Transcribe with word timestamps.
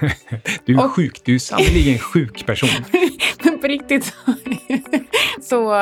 du 0.64 0.74
är 0.74 0.84
Och- 0.84 0.90
sjuk. 0.90 1.20
Du 1.24 1.34
är 1.34 1.38
sannerligen 1.38 1.92
en 1.92 1.98
sjuk 1.98 2.46
person. 2.46 2.68
Men 3.44 3.58
på 3.58 3.66
riktigt 3.66 4.04
så, 4.04 4.12
så, 5.42 5.74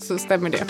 så 0.00 0.18
stämmer 0.18 0.50
det. 0.50 0.64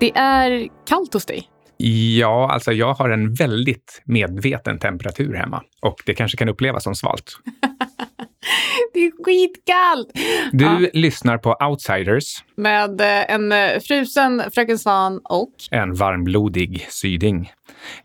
Det 0.00 0.12
är 0.16 0.68
kallt 0.88 1.14
hos 1.14 1.26
dig. 1.26 1.42
Ja, 2.18 2.50
alltså 2.52 2.72
jag 2.72 2.94
har 2.94 3.10
en 3.10 3.34
väldigt 3.34 4.02
medveten 4.04 4.78
temperatur 4.78 5.34
hemma 5.34 5.62
och 5.82 5.96
det 6.06 6.14
kanske 6.14 6.36
kan 6.38 6.48
upplevas 6.48 6.84
som 6.84 6.94
svalt. 6.94 7.32
Det 8.94 9.00
är 9.00 9.24
skitkallt! 9.24 10.10
Du 10.52 10.64
Ja. 10.64 10.88
lyssnar 10.92 11.38
på 11.38 11.56
Outsiders, 11.70 12.44
Med 12.56 13.00
eh, 13.00 13.30
en 13.34 13.52
eh, 13.52 13.80
frusen 13.88 14.42
Fröken 14.54 14.78
Svan 14.78 15.20
och... 15.24 15.50
en 15.70 15.94
varmblodig 15.94 16.86
syding. 16.90 17.52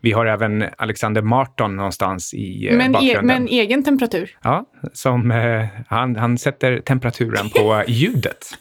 Vi 0.00 0.12
har 0.12 0.26
även 0.26 0.64
Alexander 0.78 1.22
Marton 1.22 1.76
någonstans 1.76 2.34
i 2.34 2.68
eh, 2.68 2.76
Men, 2.76 2.90
e, 2.90 2.92
bakgrunden. 2.92 3.26
men 3.26 3.48
egen 3.48 3.84
temperatur. 3.84 4.38
Ja, 4.42 4.64
som, 4.92 5.30
eh, 5.30 5.66
han, 5.88 6.16
han 6.16 6.38
sätter 6.38 6.80
temperaturen 6.80 7.50
på 7.50 7.84
ljudet. 7.88 8.58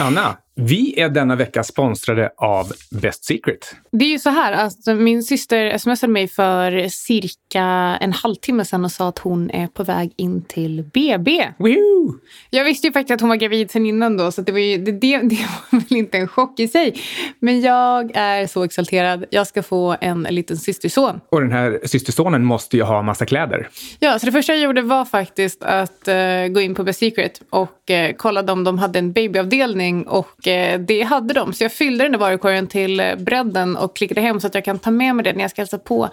Anna, 0.00 0.36
vi 0.54 1.00
är 1.00 1.08
denna 1.08 1.36
vecka 1.36 1.62
sponsrade 1.62 2.30
av 2.36 2.72
Best 2.90 3.24
Secret. 3.24 3.74
Det 3.92 4.04
är 4.04 4.08
ju 4.08 4.18
så 4.18 4.30
här 4.30 4.52
att 4.52 4.98
min 4.98 5.22
syster 5.22 5.78
smsade 5.78 6.12
mig 6.12 6.28
för 6.28 6.88
cirka 6.88 7.64
en 8.00 8.12
halvtimme 8.12 8.64
sedan 8.64 8.84
och 8.84 8.92
sa 8.92 9.08
att 9.08 9.18
hon 9.18 9.50
är 9.50 9.66
på 9.66 9.84
väg 9.84 10.12
in 10.16 10.44
till 10.44 10.84
BB. 10.92 11.48
Woohoo! 11.58 12.14
Jag 12.50 12.64
visste 12.64 12.86
ju 12.86 12.92
faktiskt 12.92 13.14
att 13.14 13.20
hon 13.20 13.28
var 13.28 13.36
gravid 13.36 13.70
sen 13.70 13.86
innan 13.86 14.16
då, 14.16 14.32
så 14.32 14.42
det, 14.42 14.52
var 14.52 14.58
ju, 14.58 14.78
det, 14.78 14.92
det, 14.92 15.18
det 15.22 15.46
var 15.70 15.78
väl 15.78 15.98
inte 15.98 16.18
en 16.18 16.28
chock 16.28 16.60
i 16.60 16.68
sig. 16.68 16.94
Men 17.38 17.60
jag 17.60 18.10
är 18.14 18.46
så 18.46 18.64
exalterad. 18.64 19.24
Jag 19.30 19.46
ska 19.46 19.62
få 19.62 19.95
en 20.00 20.22
liten 20.22 20.56
systerson. 20.56 21.20
Och 21.30 21.40
den 21.40 21.52
här 21.52 21.80
systersonen 21.84 22.44
måste 22.44 22.76
ju 22.76 22.82
ha 22.82 23.02
massa 23.02 23.26
kläder. 23.26 23.68
Ja, 23.98 24.18
så 24.18 24.26
det 24.26 24.32
första 24.32 24.52
jag 24.52 24.62
gjorde 24.62 24.82
var 24.82 25.04
faktiskt 25.04 25.62
att 25.62 26.08
eh, 26.08 26.46
gå 26.50 26.60
in 26.60 26.74
på 26.74 26.84
Best 26.84 26.98
Secret 26.98 27.42
och 27.50 27.90
uh, 27.90 28.16
kollade 28.16 28.52
om 28.52 28.64
de 28.64 28.78
hade 28.78 28.98
en 28.98 29.12
babyavdelning 29.12 30.06
och 30.06 30.48
eh, 30.48 30.80
det 30.80 31.02
hade 31.02 31.34
de. 31.34 31.52
Så 31.52 31.64
jag 31.64 31.72
fyllde 31.72 32.04
den 32.04 32.12
där 32.12 32.18
varukorgen 32.18 32.66
till 32.66 33.00
uh, 33.00 33.16
bredden 33.16 33.76
och 33.76 33.96
klickade 33.96 34.20
hem 34.20 34.40
så 34.40 34.46
att 34.46 34.54
jag 34.54 34.64
kan 34.64 34.78
ta 34.78 34.90
med 34.90 35.16
mig 35.16 35.24
den 35.24 35.34
när 35.34 35.42
jag 35.42 35.50
ska 35.50 35.62
hälsa 35.62 35.78
på 35.78 36.08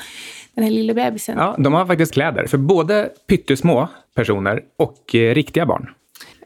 den 0.55 0.63
här 0.63 0.71
lilla 0.71 0.93
bebisen. 0.93 1.37
Ja, 1.37 1.55
de 1.59 1.73
har 1.73 1.85
faktiskt 1.85 2.13
kläder 2.13 2.47
för 2.47 2.57
både 2.57 3.09
pyttesmå 3.27 3.87
personer 4.15 4.61
och 4.77 5.15
eh, 5.15 5.33
riktiga 5.33 5.65
barn. 5.65 5.89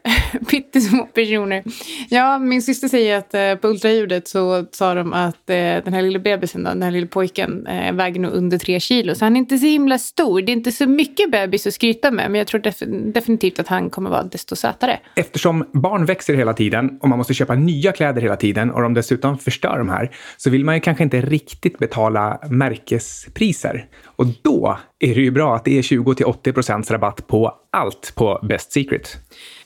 Pyttesmå 0.50 1.06
personer. 1.14 1.62
Ja, 2.08 2.38
min 2.38 2.62
syster 2.62 2.88
säger 2.88 3.18
att 3.18 3.34
eh, 3.34 3.54
på 3.54 3.68
ultraljudet 3.68 4.28
så 4.28 4.66
sa 4.72 4.94
de 4.94 5.12
att 5.12 5.50
eh, 5.50 5.56
den 5.56 5.92
här 5.92 6.02
lilla 6.02 6.18
bebisen, 6.18 6.64
då, 6.64 6.70
den 6.70 6.82
här 6.82 6.90
lilla 6.90 7.06
pojken, 7.06 7.66
eh, 7.66 7.92
väger 7.92 8.20
nog 8.20 8.32
under 8.32 8.58
tre 8.58 8.80
kilo. 8.80 9.14
Så 9.14 9.24
han 9.24 9.36
är 9.36 9.38
inte 9.38 9.58
så 9.58 9.66
himla 9.66 9.98
stor. 9.98 10.42
Det 10.42 10.52
är 10.52 10.56
inte 10.56 10.72
så 10.72 10.86
mycket 10.86 11.30
bebis 11.30 11.66
att 11.66 11.74
skryta 11.74 12.10
med, 12.10 12.30
men 12.30 12.38
jag 12.38 12.46
tror 12.46 12.60
def- 12.60 13.12
definitivt 13.12 13.58
att 13.58 13.68
han 13.68 13.90
kommer 13.90 14.10
vara 14.10 14.22
desto 14.22 14.56
sötare. 14.56 14.98
Eftersom 15.16 15.64
barn 15.72 16.04
växer 16.04 16.34
hela 16.34 16.52
tiden 16.54 16.98
och 17.00 17.08
man 17.08 17.18
måste 17.18 17.34
köpa 17.34 17.54
nya 17.54 17.92
kläder 17.92 18.22
hela 18.22 18.36
tiden 18.36 18.70
och 18.70 18.82
de 18.82 18.94
dessutom 18.94 19.38
förstör 19.38 19.78
de 19.78 19.88
här 19.88 20.10
så 20.36 20.50
vill 20.50 20.64
man 20.64 20.74
ju 20.74 20.80
kanske 20.80 21.04
inte 21.04 21.20
riktigt 21.20 21.78
betala 21.78 22.40
märkespriser. 22.50 23.86
Och 24.04 24.26
då 24.42 24.78
är 24.98 25.14
det 25.14 25.20
ju 25.20 25.30
bra 25.30 25.56
att 25.56 25.64
det 25.64 25.78
är 25.78 25.82
20-80 25.82 26.52
procents 26.52 26.90
rabatt 26.90 27.26
på 27.26 27.54
allt 27.72 28.12
på 28.14 28.40
Best 28.48 28.72
Secret. 28.72 29.16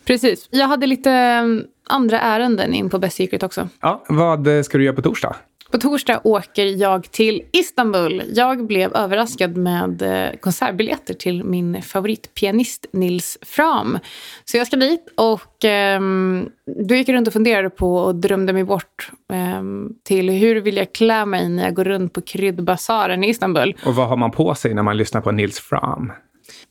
Precis. 0.05 0.48
Jag 0.50 0.67
hade 0.67 0.86
lite 0.86 1.11
mm, 1.11 1.64
andra 1.89 2.20
ärenden 2.20 2.75
in 2.75 2.91
på 2.91 2.98
Best 2.98 3.17
Secret 3.17 3.42
också. 3.42 3.69
Ja, 3.81 4.05
vad 4.08 4.47
eh, 4.47 4.62
ska 4.62 4.78
du 4.78 4.84
göra 4.84 4.97
på 4.97 5.03
torsdag? 5.03 5.36
På 5.72 5.78
torsdag 5.78 6.20
åker 6.25 6.67
jag 6.67 7.11
till 7.11 7.42
Istanbul. 7.53 8.23
Jag 8.34 8.67
blev 8.67 8.97
överraskad 8.97 9.56
med 9.56 10.03
eh, 10.03 10.39
konsertbiljetter 10.41 11.14
till 11.14 11.45
min 11.45 11.83
favoritpianist 11.83 12.86
Nils 12.92 13.39
Fram. 13.42 13.98
Så 14.45 14.57
jag 14.57 14.67
ska 14.67 14.77
dit 14.77 15.12
och 15.17 15.64
ehm, 15.64 16.48
då 16.89 16.95
gick 16.95 17.08
jag 17.08 17.14
runt 17.14 17.27
och 17.27 17.33
funderade 17.33 17.70
på 17.70 17.96
och 17.96 18.14
drömde 18.14 18.52
mig 18.52 18.64
bort 18.64 19.11
ehm, 19.33 19.89
till 20.02 20.30
hur 20.30 20.61
vill 20.61 20.77
jag 20.77 20.92
klä 20.92 21.27
mig 21.27 21.48
när 21.48 21.64
jag 21.64 21.74
går 21.74 21.85
runt 21.85 22.12
på 22.12 22.20
kryddbasaren 22.20 23.24
i 23.24 23.29
Istanbul. 23.29 23.77
Och 23.86 23.95
vad 23.95 24.08
har 24.08 24.17
man 24.17 24.30
på 24.30 24.55
sig 24.55 24.74
när 24.74 24.83
man 24.83 24.96
lyssnar 24.96 25.20
på 25.20 25.30
Nils 25.30 25.61
Fram? 25.61 26.12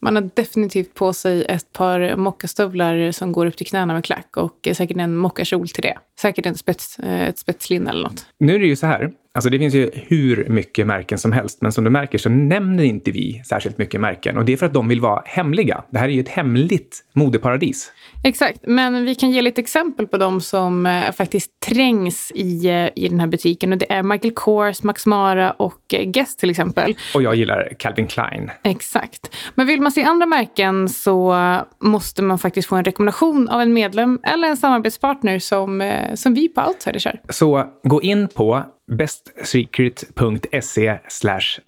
Man 0.02 0.16
har 0.16 0.30
definitivt 0.36 0.94
på 0.94 1.14
sig 1.14 1.46
ett 1.46 1.74
par 1.74 2.16
mockastövlar 2.16 3.12
som 3.12 3.32
går 3.32 3.46
upp 3.46 3.58
till 3.58 3.68
knäna 3.68 3.94
med 3.94 4.06
klack 4.06 4.38
och 4.38 4.68
eh, 4.68 4.74
säkert 4.74 4.98
en 4.98 5.16
mockakjol 5.16 5.68
till 5.68 5.84
det. 5.84 5.98
Säkert 6.20 6.46
en 6.46 6.56
spets, 6.56 7.00
eh, 7.00 7.28
ett 7.28 7.38
spetslinne 7.38 7.90
eller 7.90 8.04
något. 8.04 8.26
Nu 8.38 8.56
är 8.56 8.60
det 8.60 8.66
ju 8.66 8.76
så 8.76 8.88
här, 8.88 9.12
alltså 9.34 9.50
det 9.50 9.60
finns 9.60 9.74
ju 9.74 9.90
hur 9.94 10.50
mycket 10.50 10.88
märken 10.88 11.18
som 11.18 11.32
helst, 11.32 11.62
men 11.62 11.72
som 11.72 11.84
du 11.84 11.90
märker 11.90 12.18
så 12.18 12.30
nämner 12.30 12.84
inte 12.84 13.12
vi 13.12 13.42
särskilt 13.46 13.78
mycket 13.78 14.02
märken 14.02 14.38
och 14.38 14.46
det 14.46 14.54
är 14.54 14.58
för 14.58 14.66
att 14.66 14.74
de 14.74 14.88
vill 14.88 15.02
vara 15.02 15.22
hemliga. 15.26 15.84
Det 15.90 16.00
här 16.00 16.08
är 16.08 16.12
ju 16.12 16.22
ett 16.22 16.30
hemligt 16.30 17.04
modeparadis. 17.14 17.92
Exakt, 18.24 18.60
men 18.68 19.06
vi 19.06 19.16
kan 19.16 19.32
ge 19.32 19.42
lite 19.42 19.62
exempel 19.62 20.08
på 20.08 20.18
de 20.18 20.42
som 20.42 20.86
eh, 20.86 21.12
faktiskt 21.12 21.60
trängs 21.60 22.32
i, 22.36 22.68
eh, 22.68 22.90
i 22.96 23.08
den 23.10 23.20
här 23.20 23.28
butiken. 23.28 23.72
Och 23.72 23.78
det 23.78 23.92
är 23.92 24.04
Michael 24.04 24.34
Kors, 24.34 24.84
Max 24.84 25.06
Mara 25.06 25.52
och 25.52 25.94
eh, 25.94 26.04
Guess 26.04 26.36
till 26.36 26.50
exempel. 26.50 26.96
Och 27.16 27.24
jag 27.24 27.36
gillar 27.36 27.74
Calvin 27.80 28.08
Klein. 28.08 28.52
Exakt. 28.64 29.36
Men 29.56 29.68
vill 29.68 29.82
man 29.82 29.92
se 29.92 30.04
andra 30.04 30.26
märken 30.26 30.90
så 30.90 31.36
måste 31.80 32.22
man 32.22 32.40
faktiskt 32.40 32.68
få 32.68 32.76
en 32.76 32.84
rekommendation 32.84 33.50
av 33.50 33.62
en 33.62 33.74
medlem 33.74 34.20
eller 34.24 34.48
en 34.48 34.58
samarbetspartner 34.58 35.40
som, 35.40 35.82
eh, 35.82 36.16
som 36.16 36.34
vi 36.34 36.50
på 36.50 36.62
Outsiders 36.62 37.04
kör. 37.04 37.22
Så 37.30 37.66
gå 37.84 38.02
in 38.02 38.28
på 38.28 38.64
bestsecret.se 38.92 41.00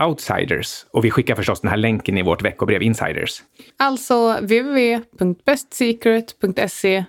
outsiders 0.08 0.86
och 0.92 1.06
vi 1.06 1.12
skickar 1.12 1.36
förstås 1.36 1.62
den 1.62 1.70
här 1.70 1.78
länken 1.78 2.18
i 2.18 2.22
vårt 2.22 2.42
veckobrev 2.42 2.82
Insiders. 2.82 3.44
Alltså 3.78 4.38
www.bestsecret.se 4.42 7.06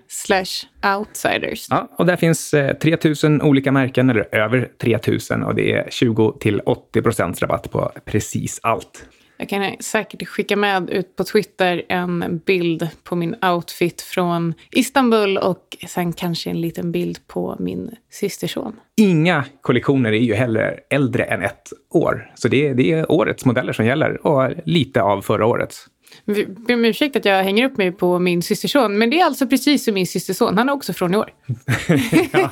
outsiders. 0.98 1.66
Ja, 1.70 1.88
och 1.98 2.06
där 2.06 2.16
finns 2.16 2.54
eh, 2.54 2.76
3000 2.76 3.43
olika 3.43 3.72
märken, 3.72 4.10
eller 4.10 4.34
över 4.34 4.70
3000 4.82 5.43
och 5.43 5.54
det 5.54 5.72
är 5.72 5.91
20 5.91 6.37
till 6.41 6.60
80 6.60 7.03
procents 7.03 7.43
rabatt 7.43 7.70
på 7.70 7.93
precis 8.04 8.60
allt. 8.62 9.06
Jag 9.37 9.49
kan 9.49 9.72
säkert 9.81 10.28
skicka 10.28 10.56
med 10.56 10.91
ut 10.91 11.17
på 11.17 11.25
Twitter 11.25 11.83
en 11.89 12.41
bild 12.47 12.89
på 13.05 13.17
min 13.17 13.34
outfit 13.45 14.00
från 14.03 14.55
Istanbul 14.71 15.39
och 15.39 15.77
sen 15.89 16.12
kanske 16.12 16.50
en 16.50 16.61
liten 16.61 16.93
bild 16.93 17.19
på 17.27 17.56
min 17.59 17.91
systerson. 18.11 18.77
Inga 18.97 19.44
kollektioner 19.61 20.12
är 20.12 20.19
ju 20.19 20.34
heller 20.34 20.81
äldre 20.91 21.25
än 21.25 21.43
ett 21.43 21.73
år, 21.91 22.31
så 22.34 22.49
det 22.49 22.69
är, 22.69 22.75
det 22.75 22.93
är 22.93 23.12
årets 23.12 23.44
modeller 23.44 23.73
som 23.73 23.87
gäller 23.87 24.27
och 24.27 24.53
lite 24.65 25.03
av 25.03 25.23
förra 25.23 25.47
årets. 25.47 25.87
Vi- 26.25 26.47
Ber 26.47 26.75
om 26.75 26.84
ursäkt 26.84 27.17
att 27.17 27.25
jag 27.25 27.44
hänger 27.44 27.65
upp 27.65 27.77
mig 27.77 27.93
på 27.93 28.19
min 28.19 28.43
systerson, 28.43 28.99
men 28.99 29.11
det 29.11 29.21
är 29.21 29.25
alltså 29.25 29.47
precis 29.47 29.84
som 29.84 29.94
min 29.94 30.06
systerson. 30.06 30.59
Han 30.59 30.69
är 30.69 30.73
också 30.73 30.93
från 30.93 31.15
i 31.15 31.17
år. 31.17 31.31
Ja, 32.33 32.50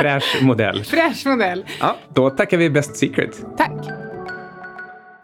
fräsch 0.00 0.38
modell. 0.42 0.84
Fräsch 0.84 1.26
modell. 1.26 1.64
Ja, 1.80 1.96
då 2.14 2.30
tackar 2.30 2.56
vi 2.56 2.70
Best 2.70 2.96
Secret. 2.96 3.44
Tack. 3.58 4.07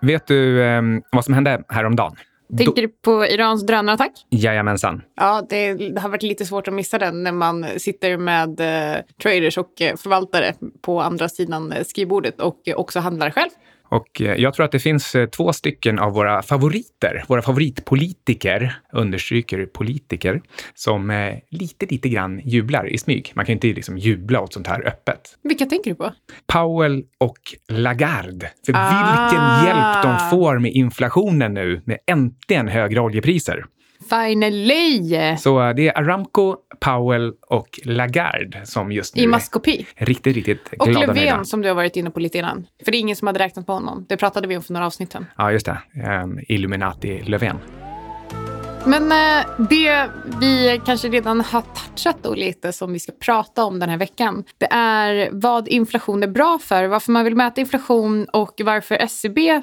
Vet 0.04 0.26
du 0.26 0.62
eh, 0.62 0.82
vad 1.12 1.24
som 1.24 1.34
hände 1.34 1.62
häromdagen? 1.68 2.16
Tänker 2.58 2.82
du 2.82 2.88
på 2.88 3.26
Irans 3.26 3.66
drönarattack? 3.66 4.12
Jajamensan. 4.30 5.02
Ja, 5.16 5.46
det, 5.48 5.74
det 5.74 6.00
har 6.00 6.08
varit 6.08 6.22
lite 6.22 6.44
svårt 6.44 6.68
att 6.68 6.74
missa 6.74 6.98
den 6.98 7.22
när 7.22 7.32
man 7.32 7.66
sitter 7.76 8.16
med 8.16 8.60
eh, 8.60 9.00
traders 9.22 9.58
och 9.58 9.82
eh, 9.82 9.96
förvaltare 9.96 10.54
på 10.82 11.00
andra 11.00 11.28
sidan 11.28 11.72
eh, 11.72 11.84
skrivbordet 11.84 12.40
och 12.40 12.60
eh, 12.64 12.76
också 12.76 13.00
handlar 13.00 13.30
själv. 13.30 13.50
Och 13.88 14.20
eh, 14.22 14.34
jag 14.34 14.54
tror 14.54 14.64
att 14.64 14.72
det 14.72 14.78
finns 14.78 15.14
eh, 15.14 15.26
två 15.26 15.52
stycken 15.52 15.98
av 15.98 16.12
våra 16.12 16.42
favoriter, 16.42 17.24
våra 17.28 17.42
favoritpolitiker, 17.42 18.76
understryker 18.92 19.66
politiker, 19.66 20.42
som 20.74 21.10
eh, 21.10 21.34
lite, 21.50 21.86
lite 21.86 22.08
grann 22.08 22.40
jublar 22.44 22.86
i 22.92 22.98
smyg. 22.98 23.32
Man 23.34 23.44
kan 23.44 23.52
ju 23.52 23.54
inte 23.54 23.66
liksom 23.66 23.98
jubla 23.98 24.40
åt 24.40 24.52
sånt 24.52 24.66
här 24.66 24.86
öppet. 24.88 25.20
Vilka 25.42 25.66
tänker 25.66 25.90
du 25.90 25.94
på? 25.96 26.12
Powell 26.52 27.04
och 27.18 27.38
Lagarde. 27.68 28.50
För 28.66 28.72
Ah. 28.76 29.28
vilken 29.28 29.66
hjälp 29.66 30.02
de 30.02 30.30
får 30.30 30.58
med 30.58 30.72
inflationen 30.72 31.54
nu, 31.54 31.82
med 31.84 31.98
äntligen 32.06 32.68
högre 32.68 33.00
oljepriser. 33.00 33.64
Finally! 34.08 35.36
Så 35.38 35.62
eh, 35.68 35.74
det 35.74 35.88
är 35.88 35.98
Aramco, 35.98 36.56
Powell 36.80 37.32
och 37.48 37.80
Lagarde 37.84 38.66
som 38.66 38.92
just 38.92 39.16
nu 39.16 39.22
I 39.22 39.26
maskopi. 39.26 39.86
är 39.96 40.06
riktigt, 40.06 40.36
riktigt 40.36 40.74
Och 40.78 40.86
glada 40.88 41.06
och. 41.06 41.24
Löfven 41.24 41.44
som 41.44 41.62
du 41.62 41.68
har 41.68 41.74
varit 41.74 41.96
inne 41.96 42.10
på 42.10 42.20
lite 42.20 42.38
innan. 42.38 42.66
För 42.84 42.92
det 42.92 42.98
är 42.98 43.00
ingen 43.00 43.16
som 43.16 43.26
hade 43.26 43.38
räknat 43.40 43.66
på 43.66 43.72
honom. 43.72 44.06
Det 44.08 44.16
pratade 44.16 44.48
vi 44.48 44.56
om 44.56 44.62
för 44.62 44.72
några 44.72 44.86
avsnitt 44.86 45.12
sedan. 45.12 45.26
Ja, 45.38 45.52
just 45.52 45.66
det. 45.66 45.78
Um, 46.22 46.40
Illuminati 46.48 47.22
Löfven. 47.22 47.58
Men 48.86 49.12
eh, 49.12 49.46
det 49.70 50.10
vi 50.40 50.80
kanske 50.86 51.08
redan 51.08 51.40
har 51.40 51.62
touchat 51.62 52.16
då 52.22 52.34
lite 52.34 52.72
som 52.72 52.92
vi 52.92 52.98
ska 52.98 53.12
prata 53.12 53.64
om 53.64 53.78
den 53.78 53.88
här 53.88 53.96
veckan. 53.96 54.44
Det 54.58 54.68
är 54.70 55.28
vad 55.32 55.68
inflation 55.68 56.22
är 56.22 56.26
bra 56.26 56.58
för, 56.62 56.84
varför 56.84 57.12
man 57.12 57.24
vill 57.24 57.36
mäta 57.36 57.60
inflation 57.60 58.24
och 58.24 58.60
varför 58.64 58.94
SCB 58.94 59.48
eh, 59.48 59.60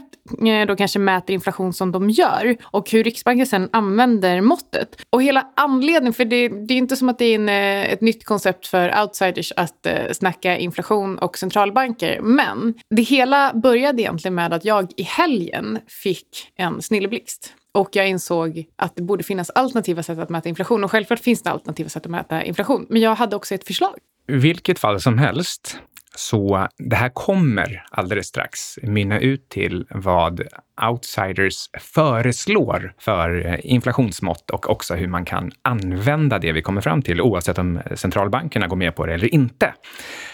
då 0.67 0.75
kanske 0.75 0.99
mäter 0.99 1.33
inflation 1.33 1.73
som 1.73 1.91
de 1.91 2.09
gör 2.09 2.57
och 2.63 2.91
hur 2.91 3.03
Riksbanken 3.03 3.45
sen 3.45 3.69
använder 3.71 4.41
måttet. 4.41 5.01
Och 5.09 5.23
hela 5.23 5.47
anledningen, 5.55 6.13
för 6.13 6.25
det, 6.25 6.47
det 6.47 6.73
är 6.73 6.77
inte 6.77 6.95
som 6.95 7.09
att 7.09 7.19
det 7.19 7.25
är 7.25 7.35
en, 7.35 7.49
eh, 7.49 7.93
ett 7.93 8.01
nytt 8.01 8.25
koncept 8.25 8.67
för 8.67 9.01
outsiders 9.01 9.53
att 9.55 9.85
eh, 9.85 10.11
snacka 10.11 10.57
inflation 10.57 11.17
och 11.17 11.37
centralbanker. 11.37 12.21
Men 12.21 12.73
det 12.89 13.01
hela 13.01 13.53
började 13.53 14.01
egentligen 14.01 14.35
med 14.35 14.53
att 14.53 14.65
jag 14.65 14.91
i 14.97 15.03
helgen 15.03 15.79
fick 15.87 16.51
en 16.55 16.81
snilleblixt. 16.81 17.53
Och 17.73 17.89
jag 17.91 18.09
insåg 18.09 18.65
att 18.75 18.95
det 18.95 19.01
borde 19.01 19.23
finnas 19.23 19.49
alternativa 19.49 20.03
sätt 20.03 20.19
att 20.19 20.29
mäta 20.29 20.49
inflation. 20.49 20.83
Och 20.83 20.91
självklart 20.91 21.19
finns 21.19 21.43
det 21.43 21.49
alternativa 21.49 21.89
sätt 21.89 22.05
att 22.05 22.11
mäta 22.11 22.43
inflation. 22.43 22.85
Men 22.89 23.01
jag 23.01 23.15
hade 23.15 23.35
också 23.35 23.55
ett 23.55 23.67
förslag. 23.67 23.95
I 24.27 24.35
vilket 24.35 24.79
fall 24.79 25.01
som 25.01 25.17
helst, 25.17 25.77
så 26.15 26.67
det 26.77 26.95
här 26.95 27.09
kommer 27.09 27.85
alldeles 27.91 28.27
strax 28.27 28.79
mynna 28.83 29.19
ut 29.19 29.49
till 29.49 29.85
vad 29.89 30.41
outsiders 30.89 31.69
föreslår 31.79 32.93
för 32.99 33.59
inflationsmått 33.65 34.49
och 34.49 34.69
också 34.69 34.95
hur 34.95 35.07
man 35.07 35.25
kan 35.25 35.51
använda 35.61 36.39
det 36.39 36.51
vi 36.51 36.61
kommer 36.61 36.81
fram 36.81 37.01
till 37.01 37.21
oavsett 37.21 37.57
om 37.57 37.79
centralbankerna 37.95 38.67
går 38.67 38.75
med 38.75 38.95
på 38.95 39.05
det 39.05 39.13
eller 39.13 39.33
inte. 39.33 39.73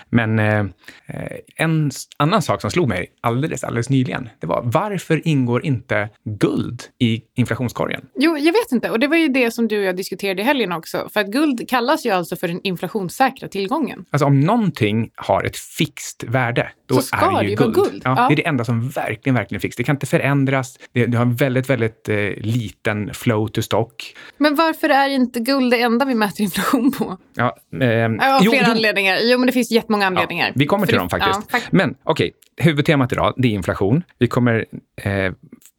Men 0.09 0.39
eh, 0.39 0.65
en 1.55 1.91
annan 2.17 2.41
sak 2.41 2.61
som 2.61 2.71
slog 2.71 2.87
mig 2.87 3.11
alldeles, 3.21 3.63
alldeles 3.63 3.89
nyligen, 3.89 4.29
det 4.39 4.47
var 4.47 4.61
varför 4.65 5.27
ingår 5.27 5.65
inte 5.65 6.09
guld 6.23 6.83
i 6.99 7.21
inflationskorgen? 7.35 8.01
Jo, 8.15 8.37
jag 8.37 8.53
vet 8.53 8.71
inte. 8.71 8.89
Och 8.89 8.99
det 8.99 9.07
var 9.07 9.17
ju 9.17 9.27
det 9.27 9.51
som 9.51 9.67
du 9.67 9.77
och 9.77 9.83
jag 9.83 9.95
diskuterade 9.95 10.41
i 10.41 10.45
helgen 10.45 10.71
också. 10.71 11.09
För 11.13 11.19
att 11.19 11.27
guld 11.27 11.69
kallas 11.69 12.05
ju 12.05 12.11
alltså 12.11 12.35
för 12.35 12.47
den 12.47 12.59
inflationssäkra 12.63 13.47
tillgången. 13.47 14.05
Alltså 14.09 14.25
om 14.25 14.39
någonting 14.39 15.09
har 15.15 15.43
ett 15.43 15.57
fixt 15.57 16.23
värde, 16.27 16.71
då 16.87 17.01
Så 17.01 17.15
är 17.15 17.43
det 17.43 17.49
ju 17.49 17.55
det 17.55 17.63
guld. 17.63 17.75
guld. 17.75 18.01
Ja, 18.05 18.13
Ja. 18.17 18.27
Det 18.27 18.33
är 18.33 18.35
det 18.35 18.47
enda 18.47 18.65
som 18.65 18.89
verkligen, 18.89 19.35
verkligen 19.35 19.59
är 19.59 19.61
fixt. 19.61 19.77
Det 19.77 19.83
kan 19.83 19.95
inte 19.95 20.05
förändras. 20.05 20.79
Det, 20.93 21.05
det 21.05 21.17
har 21.17 21.25
en 21.25 21.35
väldigt, 21.35 21.69
väldigt 21.69 22.09
eh, 22.09 22.15
liten 22.37 23.13
flow 23.13 23.47
to 23.47 23.61
stock. 23.61 24.15
Men 24.37 24.55
varför 24.55 24.89
är 24.89 25.09
inte 25.09 25.39
guld 25.39 25.71
det 25.73 25.81
enda 25.81 26.05
vi 26.05 26.15
mäter 26.15 26.41
inflation 26.41 26.91
på? 26.91 27.17
Ja, 27.35 27.57
ehm, 27.81 28.19
Av 28.19 28.39
flera 28.39 28.63
jo, 28.65 28.71
anledningar. 28.71 29.17
Jo, 29.21 29.37
men 29.37 29.47
det 29.47 29.53
finns 29.53 29.71
jättemånga 29.71 30.05
anledningar. 30.07 30.47
Ja, 30.47 30.53
vi 30.55 30.65
kommer 30.65 30.85
till 30.85 30.93
För 30.95 30.99
dem 30.99 31.07
det- 31.11 31.19
faktiskt. 31.19 31.51
Fakt- 31.51 31.71
Men 31.71 31.95
okej, 32.03 32.31
huvudtemat 32.57 33.11
idag, 33.11 33.33
det 33.37 33.47
är 33.47 33.51
inflation. 33.51 34.03
Vi 34.19 34.27
kommer 34.27 34.65
eh, 35.01 35.31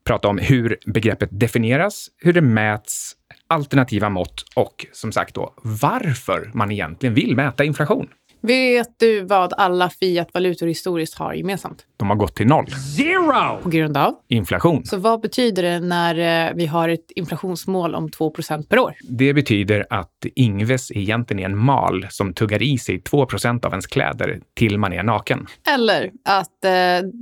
prata 0.06 0.28
om 0.28 0.38
hur 0.38 0.76
begreppet 0.86 1.28
definieras, 1.32 2.06
hur 2.18 2.32
det 2.32 2.40
mäts, 2.40 3.12
alternativa 3.50 4.08
mått 4.08 4.44
och 4.54 4.86
som 4.92 5.12
sagt 5.12 5.34
då 5.34 5.52
varför 5.62 6.50
man 6.54 6.70
egentligen 6.72 7.14
vill 7.14 7.36
mäta 7.36 7.64
inflation. 7.64 8.08
Vet 8.40 8.88
du 8.96 9.20
vad 9.20 9.52
alla 9.52 9.90
fiat-valutor 9.90 10.66
historiskt 10.66 11.14
har 11.14 11.34
gemensamt? 11.34 11.84
De 11.96 12.08
har 12.08 12.16
gått 12.16 12.34
till 12.34 12.46
noll. 12.46 12.66
På 13.62 13.68
grund 13.68 13.96
av? 13.96 14.14
Inflation. 14.28 14.84
Så 14.84 14.96
vad 14.96 15.20
betyder 15.20 15.62
det 15.62 15.80
när 15.80 16.48
eh, 16.48 16.54
vi 16.54 16.66
har 16.66 16.88
ett 16.88 17.10
inflationsmål 17.10 17.94
om 17.94 18.08
2% 18.08 18.68
per 18.68 18.78
år? 18.78 18.94
Det 19.02 19.34
betyder 19.34 19.86
att 19.90 20.26
Ingves 20.34 20.90
egentligen 20.90 21.40
är 21.40 21.44
en 21.44 21.58
mal 21.58 22.06
som 22.10 22.34
tuggar 22.34 22.62
i 22.62 22.78
sig 22.78 23.00
2% 23.00 23.66
av 23.66 23.72
ens 23.72 23.86
kläder 23.86 24.40
till 24.54 24.78
man 24.78 24.92
är 24.92 25.02
naken. 25.02 25.46
Eller 25.74 26.10
att 26.24 26.64
eh, 26.64 26.70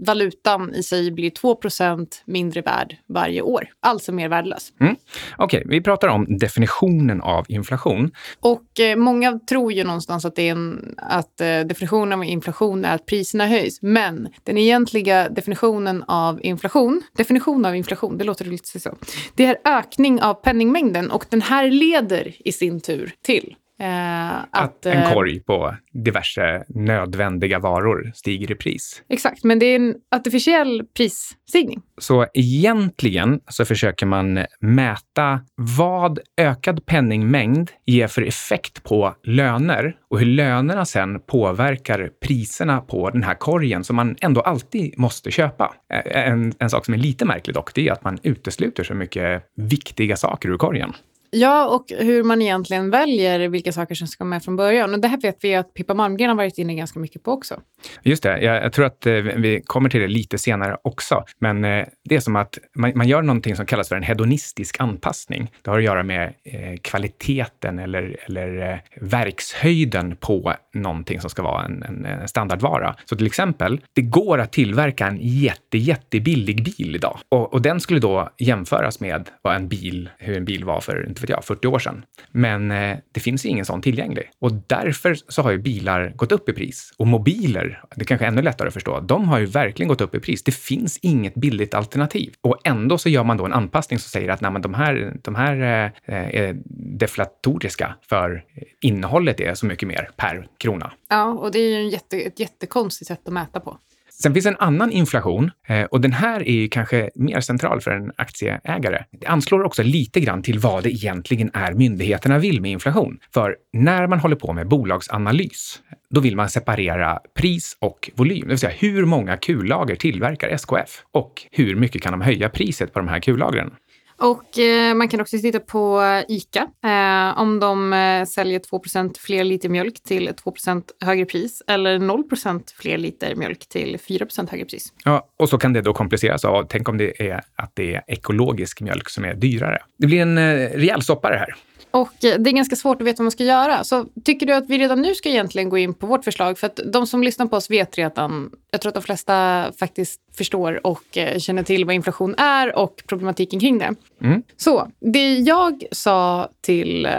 valutan 0.07 0.75
i 0.75 0.83
sig 0.83 1.11
blir 1.11 1.31
2% 1.31 2.07
mindre 2.25 2.61
värd 2.61 2.97
varje 3.09 3.43
år. 3.43 3.69
Alltså 3.81 4.13
mer 4.13 4.29
värdelös. 4.29 4.73
Mm. 4.81 4.97
Okej, 5.37 5.63
vi 5.67 5.81
pratar 5.81 6.09
om 6.09 6.39
definitionen 6.39 7.21
av 7.21 7.45
inflation. 7.49 8.11
Och 8.41 8.81
eh, 8.81 8.97
många 8.97 9.39
tror 9.39 9.73
ju 9.73 9.85
någonstans 9.85 10.25
att, 10.25 10.37
det 10.37 10.49
är 10.49 10.53
en, 10.53 10.95
att 11.09 11.41
eh, 11.41 11.61
definitionen 11.61 12.19
av 12.19 12.25
inflation 12.25 12.85
är 12.85 12.95
att 12.95 13.07
priserna 13.07 13.47
höjs. 13.47 13.83
Men 13.83 14.29
den 14.45 14.59
egentliga 14.59 15.29
definitionen 15.29 16.03
av 16.03 16.45
inflation, 16.45 17.03
definition 17.17 17.65
av 17.65 17.77
inflation, 17.77 18.19
det 18.19 18.25
låter 18.25 18.45
lite 18.45 18.81
så. 18.81 18.97
Det 19.35 19.47
är 19.47 19.57
ökning 19.65 20.23
av 20.23 20.35
penningmängden 20.35 21.11
och 21.11 21.27
den 21.29 21.43
här 21.43 21.71
leder 21.71 22.35
i 22.49 22.53
sin 22.53 22.81
tur 22.81 23.15
till 23.23 23.57
eh, 23.81 24.39
att... 24.39 24.49
Att 24.53 24.87
en 24.87 25.03
eh, 25.03 25.13
korg 25.13 25.41
på 25.41 25.75
diverse 25.93 26.65
nödvändiga 26.69 27.59
varor 27.59 28.13
stiger 28.15 28.51
i 28.51 28.55
pris. 28.55 29.03
Exakt, 29.09 29.45
men 29.45 29.59
det 29.59 29.67
är 29.67 29.77
en 29.77 29.95
artificiell 30.17 30.83
prisstigning. 30.97 31.83
Så 31.99 32.27
egentligen 32.35 33.41
så 33.49 33.65
försöker 33.65 34.07
man 34.07 34.45
mäta 34.61 35.41
vad 35.55 36.19
ökad 36.37 36.87
penningmängd 36.87 37.71
ger 37.87 38.07
för 38.07 38.23
effekt 38.23 38.83
på 38.83 39.15
löner 39.23 39.97
och 40.11 40.19
hur 40.19 40.27
lönerna 40.27 40.85
sen 40.85 41.21
påverkar 41.21 42.11
priserna 42.27 42.81
på 42.81 43.11
den 43.11 43.23
här 43.23 43.35
korgen 43.35 43.85
som 43.85 43.97
man 43.97 44.17
ändå 44.21 44.41
alltid 44.41 44.99
måste 44.99 45.31
köpa. 45.31 45.75
Eh, 45.93 46.27
En, 46.27 46.53
en 46.59 46.71
sak 46.71 46.85
som 46.85 46.95
är 46.95 46.99
lite 46.99 47.25
märklig 47.25 47.55
dock, 47.55 47.75
det 47.75 47.89
är 47.89 47.93
att 47.93 48.05
man 48.05 48.19
utesluter 48.23 48.85
så 48.85 48.95
mycket 48.95 49.43
viktiga 49.57 50.17
saker 50.17 50.49
ur 50.49 50.57
korgen. 50.57 50.93
Ja, 51.39 51.67
och 51.67 51.93
hur 51.99 52.23
man 52.23 52.43
egentligen 52.43 52.91
väljer 52.91 53.49
vilka 53.49 53.73
saker 53.73 53.95
som 53.95 54.07
ska 54.07 54.25
med 54.25 54.45
från 54.45 54.57
början. 54.57 54.95
Och 54.95 55.01
det 55.01 55.09
här 55.09 55.21
vet 55.21 55.37
vi 55.41 55.55
att 55.55 55.75
Pippa 55.75 55.95
Malmgren 55.95 56.29
har 56.29 56.37
varit 56.37 56.59
inne 56.59 56.75
ganska 56.75 56.99
mycket 56.99 57.23
på 57.23 57.33
också. 57.33 57.61
Just 58.03 58.23
det, 58.23 58.41
jag, 58.41 58.65
jag 58.65 58.73
tror 58.73 58.87
att 58.87 59.07
eh, 59.07 59.13
vi 59.13 59.63
kommer 59.67 59.89
till 59.89 60.01
det 60.01 60.09
lite 60.09 60.39
senare 60.39 60.77
också. 60.83 61.25
Men 61.39 61.65
eh, 61.65 61.87
det 62.05 62.17
är 62.17 62.21
som 62.21 62.37
att 62.37 62.59
man, 62.75 62.93
man 62.95 63.09
gör 63.09 63.23
någonting 63.23 63.57
som 63.57 63.67
kallas 63.67 63.89
för 63.89 63.97
en 63.97 64.03
hedonistisk 64.03 64.81
anpassning. 64.81 65.51
Det 65.63 65.71
har 65.71 65.79
att 65.79 65.85
göra 65.85 66.03
med 66.03 66.33
eh, 66.45 66.77
kvaliteten 66.83 67.79
eller, 67.79 68.17
eller 68.27 68.73
eh, 68.73 68.79
verkshöjden 69.01 70.17
på 70.17 70.55
någonting 70.75 71.21
som 71.21 71.31
ska 71.31 71.43
vara 71.43 71.65
en, 71.65 71.83
en, 71.83 72.05
en 72.05 72.29
standardvara. 72.29 72.97
Så 73.05 73.17
till 73.17 73.27
exempel, 73.27 73.81
det 73.93 74.03
går 74.03 74.39
att 74.39 74.53
tillverka 74.53 75.07
en 75.07 75.19
jätte, 75.21 75.79
jättebillig 75.79 76.65
bil 76.65 76.95
idag. 76.95 77.19
Och, 77.29 77.53
och 77.53 77.63
den 77.63 77.81
skulle 77.81 78.01
då 78.01 78.31
jämföras 78.39 79.01
med 79.01 79.31
vad 79.43 79.57
en 79.57 79.69
bil, 79.69 80.11
hur 80.19 80.37
en 80.37 80.45
bil 80.45 80.65
var 80.65 80.81
för, 80.81 81.09
inte 81.09 81.26
vet 81.27 81.37
jag, 81.37 81.45
40 81.45 81.67
år 81.67 81.79
sedan. 81.79 82.05
Men 82.31 82.71
eh, 82.71 82.97
det 83.13 83.21
finns 83.21 83.47
ingen 83.47 83.65
sån 83.65 83.83
tillgänglig. 83.83 84.31
Och 84.39 84.53
därför 84.53 85.17
så 85.29 85.43
har 85.43 85.51
ju 85.51 85.59
bilar 85.59 86.13
gått 86.17 86.33
upp 86.33 86.49
i 86.49 86.53
pris. 86.53 86.93
Och 86.97 87.07
mobiler, 87.07 87.83
det 87.97 88.05
kanske 88.05 88.27
är 88.27 88.29
ännu 88.29 88.43
lättare 88.43 88.69
att 88.69 88.75
förstå, 88.75 89.01
de 89.01 89.29
har 89.29 89.39
ju 89.39 89.47
verkligen 89.47 89.89
gått 89.89 90.01
upp 90.01 90.15
i 90.15 90.21
pris. 90.21 90.43
Det 90.43 90.53
finns 90.53 90.99
inget 91.03 91.35
billigt 91.35 91.75
alternativ. 91.75 92.35
Och 92.41 92.59
ändå 92.65 92.99
så 92.99 93.09
gör 93.09 93.25
man 93.25 93.37
då 93.37 93.45
en 93.45 93.53
anpassning 93.53 93.99
som 93.99 94.11
säger 94.11 94.29
att 94.29 94.41
nej, 94.41 94.51
men 94.51 94.63
de 94.63 94.75
här, 94.75 95.17
de 95.23 95.35
här 95.35 95.57
eh, 96.05 96.17
är 96.17 96.57
deflatoriska 96.99 97.95
för 98.09 98.45
innehållet 98.81 99.41
är 99.41 99.55
så 99.55 99.67
mycket 99.67 99.89
mer 99.89 100.11
per 100.17 100.49
krona. 100.59 100.93
Ja, 101.09 101.25
och 101.25 101.53
det 101.53 101.59
är 101.59 101.69
ju 101.69 101.75
en 101.75 101.89
jätte, 101.89 102.21
ett 102.21 102.41
jättekonstigt 102.41 103.09
sätt 103.09 103.21
att 103.25 103.33
mäta 103.33 103.61
på. 103.61 103.79
Sen 104.23 104.35
finns 104.35 104.47
en 104.47 104.57
annan 104.57 104.93
inflation 104.93 105.51
eh, 105.67 105.85
och 105.85 106.01
den 106.01 106.13
här 106.13 106.49
är 106.49 106.53
ju 106.53 106.69
kanske 106.69 107.11
mer 107.15 107.41
central 107.41 107.81
för 107.81 107.91
en 107.91 108.13
aktieägare. 108.17 109.05
Det 109.21 109.27
anslår 109.27 109.63
också 109.63 109.83
lite 109.83 110.21
grann 110.21 110.43
till 110.43 110.59
vad 110.59 110.83
det 110.83 110.91
egentligen 110.91 111.51
är 111.55 111.73
myndigheterna 111.73 112.39
vill 112.39 112.61
med 112.61 112.71
inflation. 112.71 113.19
För 113.35 113.57
när 113.73 114.07
man 114.07 114.19
håller 114.19 114.37
på 114.37 114.53
med 114.53 114.69
bolagsanalys, 114.69 115.81
då 116.11 116.21
vill 116.21 116.37
man 116.37 116.49
separera 116.49 117.19
pris 117.35 117.77
och 117.81 118.11
volym. 118.15 118.41
Det 118.41 118.49
vill 118.49 118.59
säga 118.59 118.73
hur 118.79 119.05
många 119.05 119.37
kullager 119.37 119.97
tillverkar 119.97 120.49
SKF 120.49 121.03
och 121.13 121.47
hur 121.51 121.77
mycket 121.77 122.03
kan 122.03 122.13
de 122.13 122.21
höja 122.21 122.49
priset 122.49 122.93
på 122.93 122.99
de 122.99 123.09
här 123.09 123.21
kullagren? 123.21 123.71
Och 124.19 124.59
eh, 124.59 124.95
man 124.95 125.09
kan 125.09 125.21
också 125.21 125.39
titta 125.39 125.61
på 125.61 126.03
ICA. 126.29 126.67
Eh, 126.85 127.41
om 127.41 127.61
de 127.61 127.93
eh, 127.93 128.25
säljer 128.25 128.61
2% 128.61 129.19
fler 129.19 129.45
liter 129.45 129.69
mjölk 129.69 130.03
till 130.03 130.29
2% 130.29 130.83
högre 131.01 131.25
pris 131.25 131.63
eller 131.67 131.99
0% 131.99 132.63
fler 132.77 132.99
liter 132.99 133.35
mjölk 133.35 133.69
till 133.69 133.97
4% 133.97 134.51
högre 134.51 134.65
pris. 134.65 134.93
Ja, 135.05 135.29
och 135.37 135.49
så 135.49 135.59
kan 135.59 135.73
det 135.73 135.81
då 135.81 135.95
kompliceras 135.95 136.45
av, 136.45 136.67
tänk 136.69 136.89
om 136.89 136.99
det 136.99 137.29
är 137.29 137.41
att 137.57 137.73
det 137.75 137.95
är 137.95 138.03
ekologisk 138.07 138.81
mjölk 138.81 139.09
som 139.09 139.25
är 139.25 139.35
dyrare. 139.35 139.79
Det 139.99 140.07
blir 140.07 140.23
en 140.23 140.39
eh, 140.39 140.71
rejäl 140.71 141.03
soppare 141.03 141.37
här. 141.37 141.57
Och 141.91 142.25
eh, 142.25 142.39
det 142.39 142.51
är 142.51 142.53
ganska 142.53 142.77
svårt 142.77 143.01
att 143.01 143.07
veta 143.07 143.17
vad 143.19 143.25
man 143.25 143.31
ska 143.31 143.45
göra. 143.45 143.85
Så 143.85 144.07
tycker 144.25 144.47
du 144.47 144.55
att 144.55 144.69
vi 144.69 144.79
redan 144.79 145.03
nu 145.03 145.15
ska 145.15 145.29
egentligen 145.29 145.69
gå 145.69 145.79
in 145.79 145.95
på 145.95 146.07
vårt 146.07 146.25
förslag? 146.25 146.59
För 146.59 146.67
att 146.67 146.81
de 146.93 147.07
som 147.07 147.23
lyssnar 147.23 147.47
på 147.47 147.57
oss 147.57 147.71
vet 147.71 147.99
redan, 147.99 148.51
jag 148.77 148.81
tror 148.81 148.91
att 148.91 148.95
de 148.95 149.03
flesta 149.03 149.67
faktiskt 149.79 150.21
förstår 150.37 150.87
och 150.87 151.19
eh, 151.19 151.39
känner 151.39 151.63
till 151.63 151.85
vad 151.85 151.95
inflation 151.95 152.35
är 152.39 152.79
och 152.79 153.03
problematiken 153.07 153.61
kring 153.61 153.79
det. 153.79 153.95
Mm. 154.23 154.43
Så 154.57 154.91
det 155.01 155.35
jag 155.35 155.85
sa 155.93 156.49
till 156.61 157.07
eh, 157.07 157.13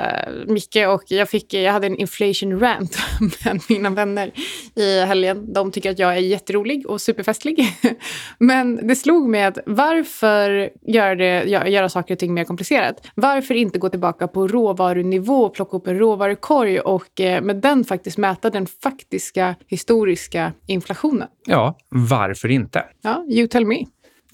Micke 0.47 0.75
och 0.87 1.03
jag, 1.07 1.29
fick, 1.29 1.53
jag 1.53 1.73
hade 1.73 1.87
en 1.87 1.97
inflation 1.97 2.59
rant 2.59 2.97
med 3.45 3.61
mina 3.69 3.89
vänner 3.89 4.31
i 4.75 4.99
helgen. 4.99 5.53
De 5.53 5.71
tycker 5.71 5.91
att 5.91 5.99
jag 5.99 6.13
är 6.13 6.19
jätterolig 6.19 6.89
och 6.89 7.01
superfestlig. 7.01 7.65
Men 8.37 8.87
det 8.87 8.95
slog 8.95 9.29
mig 9.29 9.43
att 9.43 9.57
varför 9.65 10.69
gör 10.87 11.15
det, 11.15 11.43
gö- 11.43 11.67
göra 11.67 11.89
saker 11.89 12.15
och 12.15 12.19
ting 12.19 12.33
mer 12.33 12.43
komplicerat? 12.43 13.07
Varför 13.15 13.53
inte 13.53 13.79
gå 13.79 13.89
tillbaka 13.89 14.27
på 14.27 14.47
råvarunivå 14.47 15.43
och 15.43 15.53
plocka 15.53 15.77
upp 15.77 15.87
en 15.87 15.99
råvarukorg 15.99 16.79
och 16.79 17.21
eh, 17.21 17.41
med 17.41 17.55
den 17.55 17.83
faktiskt 17.83 18.17
mäta 18.17 18.49
den 18.49 18.67
faktiska 18.83 19.55
historiska 19.67 20.53
inflationen? 20.67 21.27
Ja, 21.49 21.77
varför 21.89 22.51
inte? 22.51 22.85
Ja, 23.01 23.25
you 23.29 23.47
tell 23.47 23.65
me. 23.65 23.85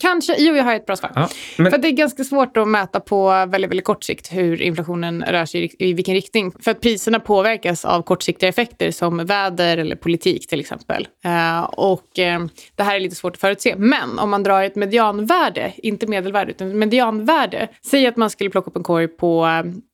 Kanske. 0.04 0.36
Jo, 0.38 0.56
jag 0.56 0.64
har 0.64 0.76
ett 0.76 0.86
bra 0.86 0.96
svar. 0.96 1.12
Ja, 1.16 1.30
men- 1.58 1.72
För 1.72 1.78
det 1.78 1.88
är 1.88 1.92
ganska 1.92 2.24
svårt 2.24 2.58
att 2.58 2.68
mäta 2.68 3.00
på 3.00 3.30
väldigt, 3.30 3.70
väldigt 3.72 3.86
kort 3.86 4.04
sikt 4.04 4.34
hur 4.34 4.62
inflationen 4.62 5.24
rör 5.28 5.46
sig 5.46 5.64
i, 5.66 5.90
i 5.90 5.94
vilken 5.94 6.14
riktning. 6.14 6.52
För 6.60 6.72
att 6.72 6.82
priserna 6.82 7.20
påverkas 7.20 7.86
av 7.86 8.02
kortsiktiga 8.02 8.50
effekter 8.50 8.92
som 8.92 9.26
väder 9.26 9.78
eller 9.78 9.96
politik 9.96 10.48
till 10.48 10.60
exempel. 10.60 11.08
Eh, 11.26 11.64
och 11.64 12.20
eh, 12.20 12.42
det 12.76 12.84
här 12.84 12.96
är 12.96 13.00
lite 13.00 13.16
svårt 13.16 13.34
att 13.34 13.40
förutse. 13.42 13.76
Men 13.78 14.20
om 14.20 14.30
man 14.30 14.44
drar 14.44 14.64
ett 14.64 14.76
medianvärde, 14.76 15.74
inte 15.78 16.08
medelvärde 16.08 16.52
utan 16.52 16.80
medianvärde. 16.80 17.68
Säg 17.86 18.08
att 18.08 18.18
man 18.18 18.30
skulle 18.30 18.50
plocka 18.50 18.70
upp 18.70 18.76
en 18.78 18.84
korg 18.84 19.08
på 19.08 19.46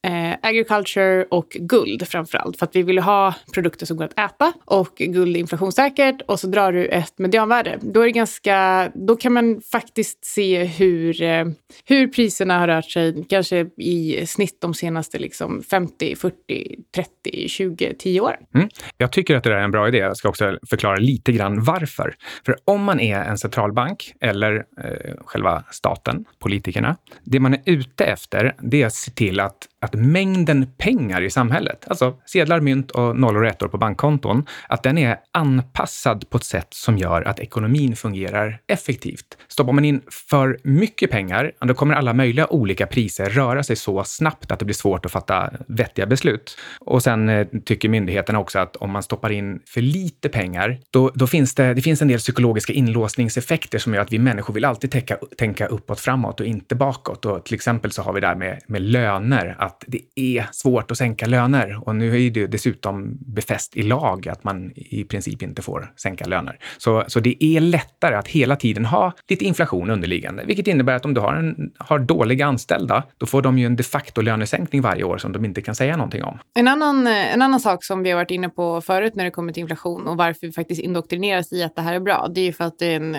eh, 0.07 0.37
agriculture 0.41 1.25
och 1.31 1.47
guld 1.59 2.07
framför 2.07 2.37
allt. 2.37 2.57
För 2.59 2.65
att 2.65 2.75
vi 2.75 2.83
vill 2.83 2.99
ha 2.99 3.33
produkter 3.53 3.85
som 3.85 3.97
går 3.97 4.05
att 4.05 4.19
äta 4.19 4.53
och 4.65 4.95
guld 4.97 5.35
är 5.35 5.39
inflationssäkert. 5.39 6.21
Och 6.25 6.39
så 6.39 6.47
drar 6.47 6.71
du 6.71 6.85
ett 6.85 7.13
medianvärde. 7.19 7.77
Då, 7.81 8.01
är 8.01 8.05
det 8.05 8.11
ganska, 8.11 8.89
då 8.93 9.15
kan 9.15 9.33
man 9.33 9.61
faktiskt 9.71 9.98
se 10.03 10.63
hur, 10.63 11.21
eh, 11.21 11.45
hur 11.85 12.07
priserna 12.07 12.59
har 12.59 12.67
rört 12.67 12.91
sig 12.91 13.25
kanske 13.29 13.65
i 13.77 14.25
snitt 14.27 14.61
de 14.61 14.73
senaste 14.73 15.19
liksom 15.19 15.63
50, 15.63 16.15
40, 16.15 16.75
30, 16.95 17.47
20, 17.47 17.93
10 17.99 18.21
åren. 18.21 18.39
Mm. 18.55 18.69
Jag 18.97 19.11
tycker 19.11 19.35
att 19.35 19.43
det 19.43 19.49
där 19.49 19.57
är 19.57 19.63
en 19.63 19.71
bra 19.71 19.87
idé. 19.87 19.97
Jag 19.97 20.17
ska 20.17 20.29
också 20.29 20.59
förklara 20.69 20.95
lite 20.95 21.31
grann 21.31 21.63
varför. 21.63 22.15
För 22.45 22.55
om 22.65 22.83
man 22.83 22.99
är 22.99 23.19
en 23.19 23.37
centralbank 23.37 24.13
eller 24.21 24.55
eh, 24.55 25.15
själva 25.25 25.63
staten, 25.71 26.25
politikerna, 26.39 26.97
det 27.23 27.39
man 27.39 27.53
är 27.53 27.61
ute 27.65 28.05
efter 28.05 28.55
det 28.61 28.81
är 28.81 28.85
att 28.85 28.93
se 28.93 29.11
till 29.11 29.39
att, 29.39 29.57
att 29.81 29.93
mängden 29.93 30.67
pengar 30.77 31.21
i 31.21 31.29
samhället, 31.29 31.85
alltså 31.87 32.15
sedlar, 32.25 32.59
mynt 32.59 32.91
och 32.91 33.19
nollor 33.19 33.43
och 33.43 33.49
ettor 33.49 33.67
på 33.67 33.77
bankkonton, 33.77 34.45
att 34.67 34.83
den 34.83 34.97
är 34.97 35.17
anpassad 35.31 36.29
på 36.29 36.37
ett 36.37 36.43
sätt 36.43 36.67
som 36.69 36.97
gör 36.97 37.21
att 37.21 37.39
ekonomin 37.39 37.95
fungerar 37.95 38.59
effektivt. 38.67 39.37
Stoppar 39.47 39.73
man 39.73 39.85
in 39.85 40.01
för 40.29 40.57
mycket 40.63 41.11
pengar, 41.11 41.51
då 41.59 41.73
kommer 41.73 41.95
alla 41.95 42.13
möjliga 42.13 42.47
olika 42.47 42.87
priser 42.87 43.29
röra 43.29 43.63
sig 43.63 43.75
så 43.75 44.03
snabbt 44.03 44.51
att 44.51 44.59
det 44.59 44.65
blir 44.65 44.75
svårt 44.75 45.05
att 45.05 45.11
fatta 45.11 45.49
vettiga 45.67 46.05
beslut. 46.05 46.57
Och 46.79 47.03
sen 47.03 47.29
eh, 47.29 47.47
tycker 47.65 47.89
myndigheterna 47.89 48.39
också 48.39 48.59
att 48.59 48.75
om 48.75 48.91
man 48.91 49.03
stoppar 49.03 49.29
in 49.29 49.59
för 49.65 49.81
lite 49.81 50.29
pengar, 50.29 50.79
då, 50.91 51.11
då 51.15 51.27
finns 51.27 51.55
det, 51.55 51.73
det 51.73 51.81
finns 51.81 52.01
en 52.01 52.07
del 52.07 52.19
psykologiska 52.19 52.73
inlåsningseffekter 52.73 53.79
som 53.79 53.93
gör 53.93 54.01
att 54.01 54.13
vi 54.13 54.19
människor 54.19 54.53
vill 54.53 54.65
alltid 54.65 54.91
tänka, 54.91 55.17
tänka 55.37 55.67
uppåt, 55.67 55.99
framåt 55.99 56.39
och 56.39 56.45
inte 56.45 56.75
bakåt. 56.75 57.25
Och 57.25 57.45
till 57.45 57.55
exempel 57.55 57.91
så 57.91 58.01
har 58.01 58.13
vi 58.13 58.19
där 58.21 58.35
med, 58.35 58.61
med 58.67 58.81
löner, 58.81 59.55
att 59.69 59.83
det 59.87 60.01
är 60.15 60.47
svårt 60.51 60.91
att 60.91 60.97
sänka 60.97 61.25
löner. 61.25 61.87
Och 61.87 61.95
nu 61.95 62.25
är 62.25 62.31
det 62.31 62.47
dessutom 62.47 63.17
befäst 63.19 63.77
i 63.77 63.83
lag 63.83 64.27
att 64.27 64.43
man 64.43 64.71
i 64.75 65.03
princip 65.03 65.41
inte 65.41 65.61
får 65.61 65.93
sänka 65.95 66.25
löner. 66.25 66.59
Så, 66.77 67.03
så 67.07 67.19
det 67.19 67.43
är 67.43 67.59
lättare 67.59 68.15
att 68.15 68.27
hela 68.27 68.55
tiden 68.55 68.85
ha 68.85 69.13
lite 69.29 69.45
inflation 69.45 69.89
underliggande, 69.89 70.43
vilket 70.45 70.67
innebär 70.67 70.93
att 70.93 71.05
om 71.05 71.13
du 71.13 71.21
har, 71.21 71.33
en, 71.33 71.71
har 71.77 71.99
dåliga 71.99 72.45
anställda, 72.45 73.03
då 73.17 73.25
får 73.25 73.41
de 73.41 73.59
ju 73.59 73.65
en 73.65 73.75
de 73.75 73.83
facto 73.83 74.21
lönesänkning 74.21 74.81
varje 74.81 75.03
år 75.03 75.17
som 75.17 75.31
de 75.31 75.45
inte 75.45 75.61
kan 75.61 75.75
säga 75.75 75.97
någonting 75.97 76.23
om. 76.23 76.39
En 76.53 76.67
annan, 76.67 77.07
en 77.07 77.41
annan 77.41 77.59
sak 77.59 77.83
som 77.83 78.03
vi 78.03 78.09
har 78.09 78.17
varit 78.17 78.31
inne 78.31 78.49
på 78.49 78.81
förut 78.81 79.15
när 79.15 79.23
det 79.23 79.31
kommer 79.31 79.53
till 79.53 79.61
inflation 79.61 80.07
och 80.07 80.17
varför 80.17 80.47
vi 80.47 80.53
faktiskt 80.53 80.81
indoktrineras 80.81 81.53
i 81.53 81.63
att 81.63 81.75
det 81.75 81.81
här 81.81 81.93
är 81.93 81.99
bra, 81.99 82.27
det 82.35 82.41
är 82.41 82.45
ju 82.45 82.53
för 82.53 82.63
att 82.63 82.79
det 82.79 82.85
är 82.85 82.95
en, 82.95 83.15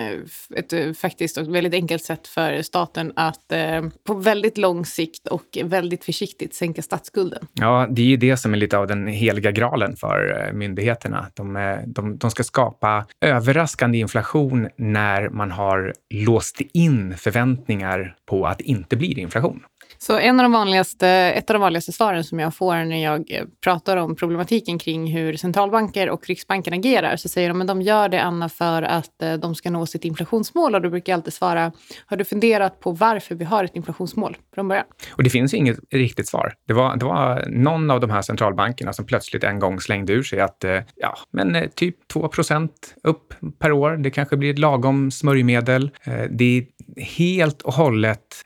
ett 0.55 0.97
faktiskt 0.97 1.37
och 1.37 1.55
väldigt 1.55 1.73
enkelt 1.73 2.03
sätt 2.03 2.27
för 2.27 2.61
staten 2.61 3.13
att 3.15 3.51
eh, 3.51 3.81
på 4.03 4.13
väldigt 4.13 4.57
lång 4.57 4.85
sikt 4.85 5.27
och 5.27 5.57
väldigt 5.63 6.05
försiktigt 6.05 6.40
sänka 6.51 6.81
statsskulden. 6.81 7.47
Ja, 7.53 7.87
det 7.89 8.01
är 8.01 8.05
ju 8.05 8.17
det 8.17 8.37
som 8.37 8.53
är 8.53 8.57
lite 8.57 8.77
av 8.77 8.87
den 8.87 9.07
heliga 9.07 9.51
graalen 9.51 9.95
för 9.95 10.47
eh, 10.47 10.53
myndigheterna. 10.53 11.27
De, 11.33 11.55
eh, 11.55 11.77
de, 11.85 12.17
de 12.17 12.31
ska 12.31 12.43
skapa 12.43 13.05
överraskande 13.21 13.97
inflation 13.97 14.69
när 14.77 15.29
man 15.29 15.51
har 15.51 15.93
låst 16.13 16.61
in 16.73 17.17
förväntningar 17.17 18.15
på 18.29 18.45
att 18.45 18.57
det 18.57 18.63
inte 18.63 18.95
blir 18.97 19.19
inflation. 19.19 19.63
Så 20.03 20.17
en 20.17 20.39
av 20.39 20.43
de 20.43 20.51
vanligaste, 20.51 21.07
ett 21.07 21.49
av 21.49 21.53
de 21.53 21.61
vanligaste 21.61 21.91
svaren 21.91 22.23
som 22.23 22.39
jag 22.39 22.55
får 22.55 22.75
när 22.75 23.03
jag 23.03 23.31
eh, 23.31 23.45
pratar 23.63 23.97
om 23.97 24.15
problematiken 24.15 24.79
kring 24.79 25.11
hur 25.11 25.37
centralbanker 25.37 26.09
och 26.09 26.27
Riksbanken 26.27 26.73
agerar 26.73 27.15
så 27.15 27.29
säger 27.29 27.49
de 27.49 27.61
att 27.61 27.67
de 27.67 27.81
gör 27.81 28.09
det, 28.09 28.21
Anna, 28.21 28.49
för 28.49 28.81
att 28.81 29.21
eh, 29.21 29.33
de 29.33 29.55
ska 29.55 29.69
nå 29.69 29.85
sitt 29.85 30.05
inflationsmål. 30.05 30.75
Och 30.75 30.81
då 30.81 30.89
brukar 30.89 31.13
jag 31.13 31.17
alltid 31.17 31.33
svara, 31.33 31.71
har 32.05 32.17
du 32.17 32.25
funderat 32.25 32.79
på 32.79 32.91
varför 32.91 33.35
vi 33.35 33.45
har 33.45 33.63
ett 33.63 33.75
inflationsmål 33.75 34.37
från 34.55 34.67
början? 34.67 34.85
Och 35.11 35.23
det 35.23 35.29
finns 35.29 35.53
ju 35.53 35.57
inget 35.57 35.79
riktigt 35.91 36.27
svar. 36.27 36.53
Det 36.67 36.73
var, 36.73 36.95
det 36.95 37.05
var 37.05 37.45
någon 37.49 37.91
av 37.91 37.99
de 37.99 38.09
här 38.09 38.21
centralbankerna 38.21 38.93
som 38.93 39.05
plötsligt 39.05 39.43
en 39.43 39.59
gång 39.59 39.79
slängde 39.79 40.13
ur 40.13 40.23
sig 40.23 40.39
att 40.39 40.63
eh, 40.63 40.79
ja, 40.95 41.17
men 41.31 41.69
typ 41.75 41.95
2% 42.13 42.69
upp 43.03 43.33
per 43.59 43.71
år. 43.71 43.97
Det 43.97 44.09
kanske 44.09 44.37
blir 44.37 44.51
ett 44.51 44.59
lagom 44.59 45.11
smörjmedel. 45.11 45.91
Det 46.29 46.57
är 46.57 46.65
helt 47.03 47.61
och 47.61 47.73
hållet 47.73 48.45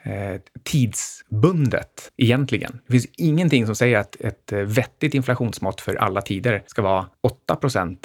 tidsbundet 0.64 1.45
tidsbundet 1.46 2.12
egentligen. 2.18 2.80
Det 2.88 2.92
finns 2.92 3.08
ingenting 3.18 3.66
som 3.66 3.76
säger 3.76 3.98
att 3.98 4.16
ett 4.22 4.52
eh, 4.52 4.60
vettigt 4.60 5.14
inflationsmått 5.14 5.82
för 5.82 5.96
alla 5.96 6.22
tider 6.22 6.64
ska 6.68 6.82
vara 6.82 7.06
8 7.24 7.58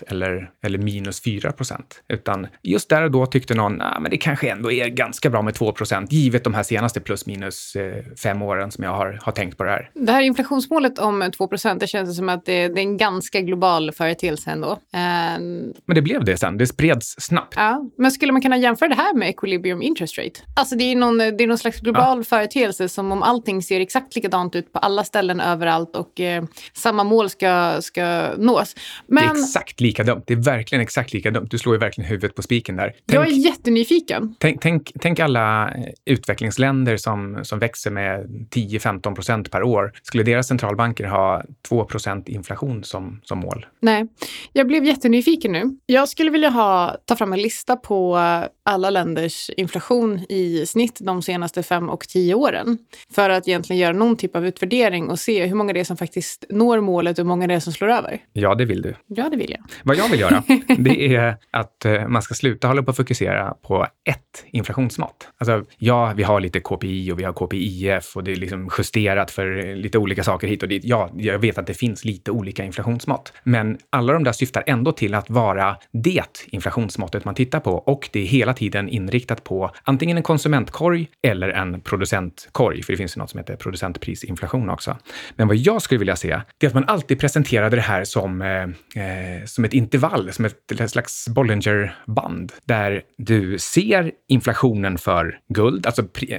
eller, 0.06 0.50
eller 0.62 0.78
minus 0.78 1.22
4% 1.22 1.80
Utan 2.08 2.46
just 2.62 2.88
där 2.88 3.02
och 3.02 3.10
då 3.10 3.26
tyckte 3.26 3.54
någon 3.54 3.80
att 3.80 4.02
men 4.02 4.10
det 4.10 4.16
kanske 4.16 4.50
ändå 4.50 4.72
är 4.72 4.88
ganska 4.88 5.30
bra 5.30 5.42
med 5.42 5.54
2% 5.54 6.06
givet 6.10 6.44
de 6.44 6.54
här 6.54 6.62
senaste 6.62 7.00
plus 7.00 7.26
minus 7.26 7.76
eh, 7.76 8.04
fem 8.22 8.42
åren 8.42 8.70
som 8.70 8.84
jag 8.84 8.90
har, 8.90 9.18
har 9.22 9.32
tänkt 9.32 9.58
på 9.58 9.64
det 9.64 9.70
här. 9.70 9.90
Det 9.94 10.12
här 10.12 10.22
inflationsmålet 10.22 10.98
om 10.98 11.22
2% 11.22 11.78
det 11.78 11.86
känns 11.86 12.16
som 12.16 12.28
att 12.28 12.44
det, 12.44 12.68
det 12.68 12.80
är 12.80 12.84
en 12.84 12.96
ganska 12.96 13.40
global 13.40 13.92
företeelse 13.92 14.50
ändå. 14.50 14.78
Ehm, 14.92 15.72
Men 15.86 15.94
det 15.94 16.02
blev 16.02 16.24
det 16.24 16.36
sen. 16.36 16.58
Det 16.58 16.66
spreds 16.66 17.14
snabbt. 17.18 17.54
Ja, 17.56 17.90
men 17.98 18.10
skulle 18.10 18.32
man 18.32 18.42
kunna 18.42 18.56
jämföra 18.56 18.88
det 18.88 18.94
här 18.94 19.14
med 19.14 19.28
equilibrium 19.28 19.82
interest 19.82 20.18
rate? 20.18 20.40
Alltså 20.56 20.76
det 20.76 20.84
är 20.84 20.96
någon, 20.96 21.18
det 21.18 21.44
är 21.44 21.46
någon 21.46 21.58
slags 21.58 21.80
global 21.80 22.24
företeelse 22.24 22.88
som 22.88 23.12
om 23.12 23.22
allting 23.30 23.62
ser 23.62 23.80
exakt 23.80 24.16
likadant 24.16 24.56
ut 24.56 24.72
på 24.72 24.78
alla 24.78 25.04
ställen 25.04 25.40
överallt 25.40 25.96
och 25.96 26.20
eh, 26.20 26.44
samma 26.72 27.04
mål 27.04 27.30
ska, 27.30 27.82
ska 27.82 28.30
nås. 28.38 28.74
Det 28.74 28.80
Men 29.06 29.24
är 29.24 29.30
exakt 29.30 29.80
lika 29.80 30.04
dumt. 30.04 30.22
Det 30.26 30.32
är 30.32 30.36
verkligen 30.36 30.82
exakt 30.82 31.12
lika 31.12 31.30
dumt. 31.30 31.46
Du 31.50 31.58
slår 31.58 31.74
ju 31.74 31.78
verkligen 31.78 32.10
huvudet 32.10 32.34
på 32.34 32.42
spiken 32.42 32.76
där. 32.76 32.94
jag 33.06 33.24
Tänk, 33.24 33.28
är 33.28 33.46
jättenyfiken. 33.46 34.34
tänk, 34.38 34.62
tänk, 34.62 34.92
tänk 35.00 35.20
alla 35.20 35.68
eh, 35.68 35.84
utvecklingsländer 36.04 36.96
som, 36.96 37.40
som 37.42 37.58
växer 37.58 37.90
med 37.90 38.26
10-15 38.50 39.14
procent 39.14 39.50
per 39.50 39.62
år. 39.62 39.92
Skulle 40.02 40.22
deras 40.22 40.48
centralbanker 40.48 41.04
ha 41.04 41.42
2 41.68 41.84
procent 41.84 42.28
inflation 42.28 42.84
som, 42.84 43.20
som 43.24 43.38
mål? 43.38 43.66
Nej, 43.80 44.06
jag 44.52 44.66
blev 44.66 44.84
jättenyfiken 44.84 45.52
nu. 45.52 45.62
Jag 45.86 46.08
skulle 46.08 46.30
vilja 46.30 46.48
ha, 46.48 46.96
ta 47.04 47.16
fram 47.16 47.32
en 47.32 47.42
lista 47.42 47.76
på 47.76 48.18
alla 48.62 48.90
länders 48.90 49.50
inflation 49.56 50.18
i 50.28 50.66
snitt 50.66 50.98
de 51.00 51.22
senaste 51.22 51.62
fem 51.62 51.88
och 51.90 52.08
tio 52.08 52.34
åren. 52.34 52.78
För 53.14 53.19
att 53.28 53.48
egentligen 53.48 53.80
göra 53.80 53.92
någon 53.92 54.16
typ 54.16 54.36
av 54.36 54.46
utvärdering 54.46 55.08
och 55.08 55.18
se 55.18 55.46
hur 55.46 55.54
många 55.54 55.72
det 55.72 55.80
är 55.80 55.84
som 55.84 55.96
faktiskt 55.96 56.44
når 56.50 56.80
målet 56.80 57.18
och 57.18 57.24
hur 57.24 57.28
många 57.28 57.46
det 57.46 57.54
är 57.54 57.60
som 57.60 57.72
slår 57.72 57.88
över. 57.88 58.18
Ja, 58.32 58.54
det 58.54 58.64
vill 58.64 58.82
du. 58.82 58.94
Ja, 59.06 59.28
det 59.28 59.36
vill 59.36 59.50
jag. 59.50 59.60
Vad 59.84 59.96
jag 59.96 60.08
vill 60.08 60.20
göra, 60.20 60.42
det 60.78 61.14
är 61.14 61.36
att 61.50 61.84
eh, 61.84 62.08
man 62.08 62.22
ska 62.22 62.34
sluta 62.34 62.68
hålla 62.68 62.82
på 62.82 62.90
att 62.90 62.96
fokusera 62.96 63.54
på 63.62 63.86
ett 64.04 64.44
inflationsmått. 64.46 65.28
Alltså, 65.38 65.64
ja, 65.78 66.12
vi 66.16 66.22
har 66.22 66.40
lite 66.40 66.60
KPI 66.60 67.12
och 67.12 67.18
vi 67.18 67.24
har 67.24 67.32
KPIF 67.32 68.16
och 68.16 68.24
det 68.24 68.32
är 68.32 68.36
liksom 68.36 68.70
justerat 68.78 69.30
för 69.30 69.76
lite 69.76 69.98
olika 69.98 70.24
saker 70.24 70.48
hit 70.48 70.62
och 70.62 70.68
dit. 70.68 70.84
Ja, 70.84 71.10
jag 71.16 71.38
vet 71.38 71.58
att 71.58 71.66
det 71.66 71.74
finns 71.74 72.04
lite 72.04 72.30
olika 72.30 72.64
inflationsmått, 72.64 73.32
men 73.42 73.78
alla 73.90 74.12
de 74.12 74.24
där 74.24 74.32
syftar 74.32 74.64
ändå 74.66 74.92
till 74.92 75.14
att 75.14 75.30
vara 75.30 75.76
det 75.92 76.46
inflationsmåttet 76.46 77.24
man 77.24 77.34
tittar 77.34 77.60
på 77.60 77.72
och 77.72 78.08
det 78.12 78.20
är 78.20 78.26
hela 78.26 78.54
tiden 78.54 78.88
inriktat 78.88 79.44
på 79.44 79.70
antingen 79.84 80.16
en 80.16 80.22
konsumentkorg 80.22 81.08
eller 81.22 81.48
en 81.48 81.80
producentkorg, 81.80 82.82
för 82.82 82.92
det 82.92 82.96
finns 82.96 83.09
ju 83.16 83.20
något 83.20 83.30
som 83.30 83.38
heter 83.38 83.56
producentprisinflation 83.56 84.70
också. 84.70 84.98
Men 85.36 85.48
vad 85.48 85.56
jag 85.56 85.82
skulle 85.82 85.98
vilja 85.98 86.16
se, 86.16 86.40
det 86.58 86.66
är 86.66 86.68
att 86.68 86.74
man 86.74 86.84
alltid 86.84 87.20
presenterade 87.20 87.76
det 87.76 87.82
här 87.82 88.04
som, 88.04 88.42
eh, 88.42 88.62
eh, 89.04 89.44
som 89.44 89.64
ett 89.64 89.72
intervall, 89.72 90.32
som 90.32 90.44
ett, 90.44 90.80
ett 90.80 90.90
slags 90.90 91.28
Bollinger-band, 91.28 92.52
där 92.64 93.02
du 93.18 93.58
ser 93.58 94.12
inflationen 94.28 94.98
för 94.98 95.38
guld, 95.48 95.86
alltså 95.86 96.02
pri, 96.02 96.32
eh, 96.32 96.38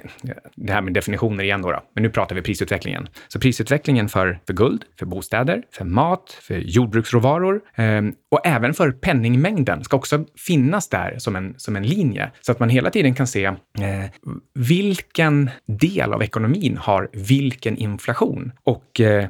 det 0.55 0.73
här 0.73 0.81
med 0.81 0.93
definitioner 0.93 1.43
igen 1.43 1.61
då, 1.61 1.71
då, 1.71 1.83
men 1.93 2.03
nu 2.03 2.09
pratar 2.09 2.35
vi 2.35 2.41
prisutvecklingen. 2.41 3.07
Så 3.27 3.39
prisutvecklingen 3.39 4.09
för, 4.09 4.39
för 4.47 4.53
guld, 4.53 4.85
för 4.99 5.05
bostäder, 5.05 5.63
för 5.71 5.85
mat, 5.85 6.37
för 6.41 6.57
jordbruksråvaror 6.57 7.61
eh, 7.75 8.01
och 8.31 8.41
även 8.43 8.73
för 8.73 8.91
penningmängden 8.91 9.83
ska 9.83 9.97
också 9.97 10.25
finnas 10.37 10.89
där 10.89 11.15
som 11.17 11.35
en, 11.35 11.53
som 11.57 11.75
en 11.75 11.83
linje 11.83 12.31
så 12.41 12.51
att 12.51 12.59
man 12.59 12.69
hela 12.69 12.89
tiden 12.89 13.15
kan 13.15 13.27
se 13.27 13.45
eh, 13.45 13.55
vilken 14.53 15.49
del 15.65 16.13
av 16.13 16.23
ekonomin 16.23 16.60
har 16.77 17.09
vilken 17.13 17.77
inflation 17.77 18.51
och 18.63 18.99
eh, 18.99 19.29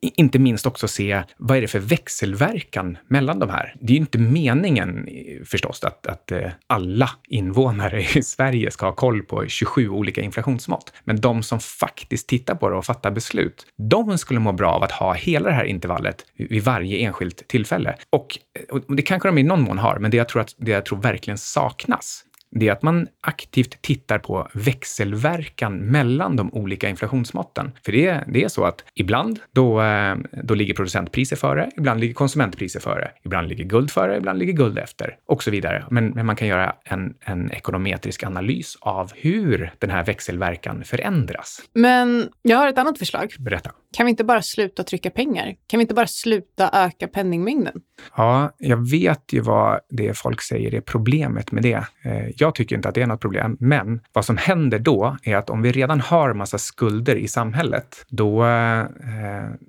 inte 0.00 0.38
minst 0.38 0.66
också 0.66 0.88
se 0.88 1.22
vad 1.36 1.56
är 1.56 1.60
det 1.60 1.68
för 1.68 1.78
växelverkan 1.78 2.98
mellan 3.08 3.38
de 3.38 3.50
här. 3.50 3.74
Det 3.80 3.92
är 3.92 3.94
ju 3.94 4.00
inte 4.00 4.18
meningen 4.18 5.08
eh, 5.08 5.44
förstås 5.44 5.84
att, 5.84 6.06
att 6.06 6.32
eh, 6.32 6.50
alla 6.66 7.10
invånare 7.28 8.02
i 8.02 8.22
Sverige 8.22 8.70
ska 8.70 8.86
ha 8.86 8.92
koll 8.92 9.22
på 9.22 9.46
27 9.46 9.88
olika 9.88 10.20
inflationsmått. 10.20 10.92
Men 11.04 11.20
de 11.20 11.42
som 11.42 11.60
faktiskt 11.60 12.28
tittar 12.28 12.54
på 12.54 12.68
det 12.68 12.76
och 12.76 12.84
fattar 12.84 13.10
beslut, 13.10 13.66
de 13.76 14.18
skulle 14.18 14.40
må 14.40 14.52
bra 14.52 14.70
av 14.70 14.82
att 14.82 14.92
ha 14.92 15.12
hela 15.12 15.48
det 15.48 15.54
här 15.54 15.64
intervallet 15.64 16.26
vid 16.36 16.64
varje 16.64 16.98
enskilt 16.98 17.48
tillfälle. 17.48 17.96
Och, 18.10 18.38
eh, 18.58 18.76
och 18.76 18.96
det 18.96 19.02
kanske 19.02 19.28
de 19.28 19.38
i 19.38 19.42
någon 19.42 19.62
mån 19.62 19.78
har, 19.78 19.98
men 19.98 20.10
det 20.10 20.16
jag 20.16 20.28
tror, 20.28 20.42
att, 20.42 20.54
det 20.56 20.70
jag 20.70 20.84
tror 20.84 20.98
verkligen 20.98 21.38
saknas 21.38 22.24
det 22.50 22.68
är 22.68 22.72
att 22.72 22.82
man 22.82 23.06
aktivt 23.20 23.82
tittar 23.82 24.18
på 24.18 24.48
växelverkan 24.54 25.76
mellan 25.76 26.36
de 26.36 26.54
olika 26.54 26.88
inflationsmåtten. 26.88 27.72
För 27.84 27.92
det, 27.92 28.24
det 28.26 28.44
är 28.44 28.48
så 28.48 28.64
att 28.64 28.84
ibland 28.94 29.38
då, 29.52 29.82
eh, 29.82 30.16
då 30.42 30.54
ligger 30.54 30.74
producentpriser 30.74 31.36
före, 31.36 31.70
ibland 31.76 32.00
ligger 32.00 32.14
konsumentpriser 32.14 32.80
före, 32.80 33.10
ibland 33.24 33.48
ligger 33.48 33.64
guld 33.64 33.90
före, 33.90 34.16
ibland 34.16 34.38
ligger 34.38 34.52
guld 34.52 34.78
efter 34.78 35.16
och 35.26 35.42
så 35.42 35.50
vidare. 35.50 35.84
Men, 35.90 36.06
men 36.08 36.26
man 36.26 36.36
kan 36.36 36.48
göra 36.48 36.74
en, 36.84 37.14
en 37.20 37.50
ekonometrisk 37.50 38.24
analys 38.24 38.76
av 38.80 39.12
hur 39.14 39.72
den 39.78 39.90
här 39.90 40.04
växelverkan 40.04 40.84
förändras. 40.84 41.62
Men 41.74 42.28
jag 42.42 42.58
har 42.58 42.68
ett 42.68 42.78
annat 42.78 42.98
förslag. 42.98 43.34
Berätta. 43.38 43.70
Kan 43.96 44.06
vi 44.06 44.10
inte 44.10 44.24
bara 44.24 44.42
sluta 44.42 44.84
trycka 44.84 45.10
pengar? 45.10 45.54
Kan 45.66 45.78
vi 45.78 45.82
inte 45.82 45.94
bara 45.94 46.06
sluta 46.06 46.70
öka 46.72 47.08
penningmängden? 47.08 47.80
Ja, 48.16 48.54
jag 48.58 48.90
vet 48.90 49.32
ju 49.32 49.40
vad 49.40 49.80
det 49.90 50.18
folk 50.18 50.42
säger 50.42 50.74
är 50.74 50.80
problemet 50.80 51.52
med 51.52 51.62
det. 51.62 51.84
Jag 52.40 52.54
tycker 52.54 52.76
inte 52.76 52.88
att 52.88 52.94
det 52.94 53.02
är 53.02 53.06
något 53.06 53.20
problem, 53.20 53.56
men 53.60 54.00
vad 54.12 54.24
som 54.24 54.36
händer 54.36 54.78
då 54.78 55.16
är 55.22 55.36
att 55.36 55.50
om 55.50 55.62
vi 55.62 55.72
redan 55.72 56.00
har 56.00 56.34
massa 56.34 56.58
skulder 56.58 57.16
i 57.16 57.28
samhället, 57.28 58.04
då, 58.08 58.44
eh, 58.46 58.84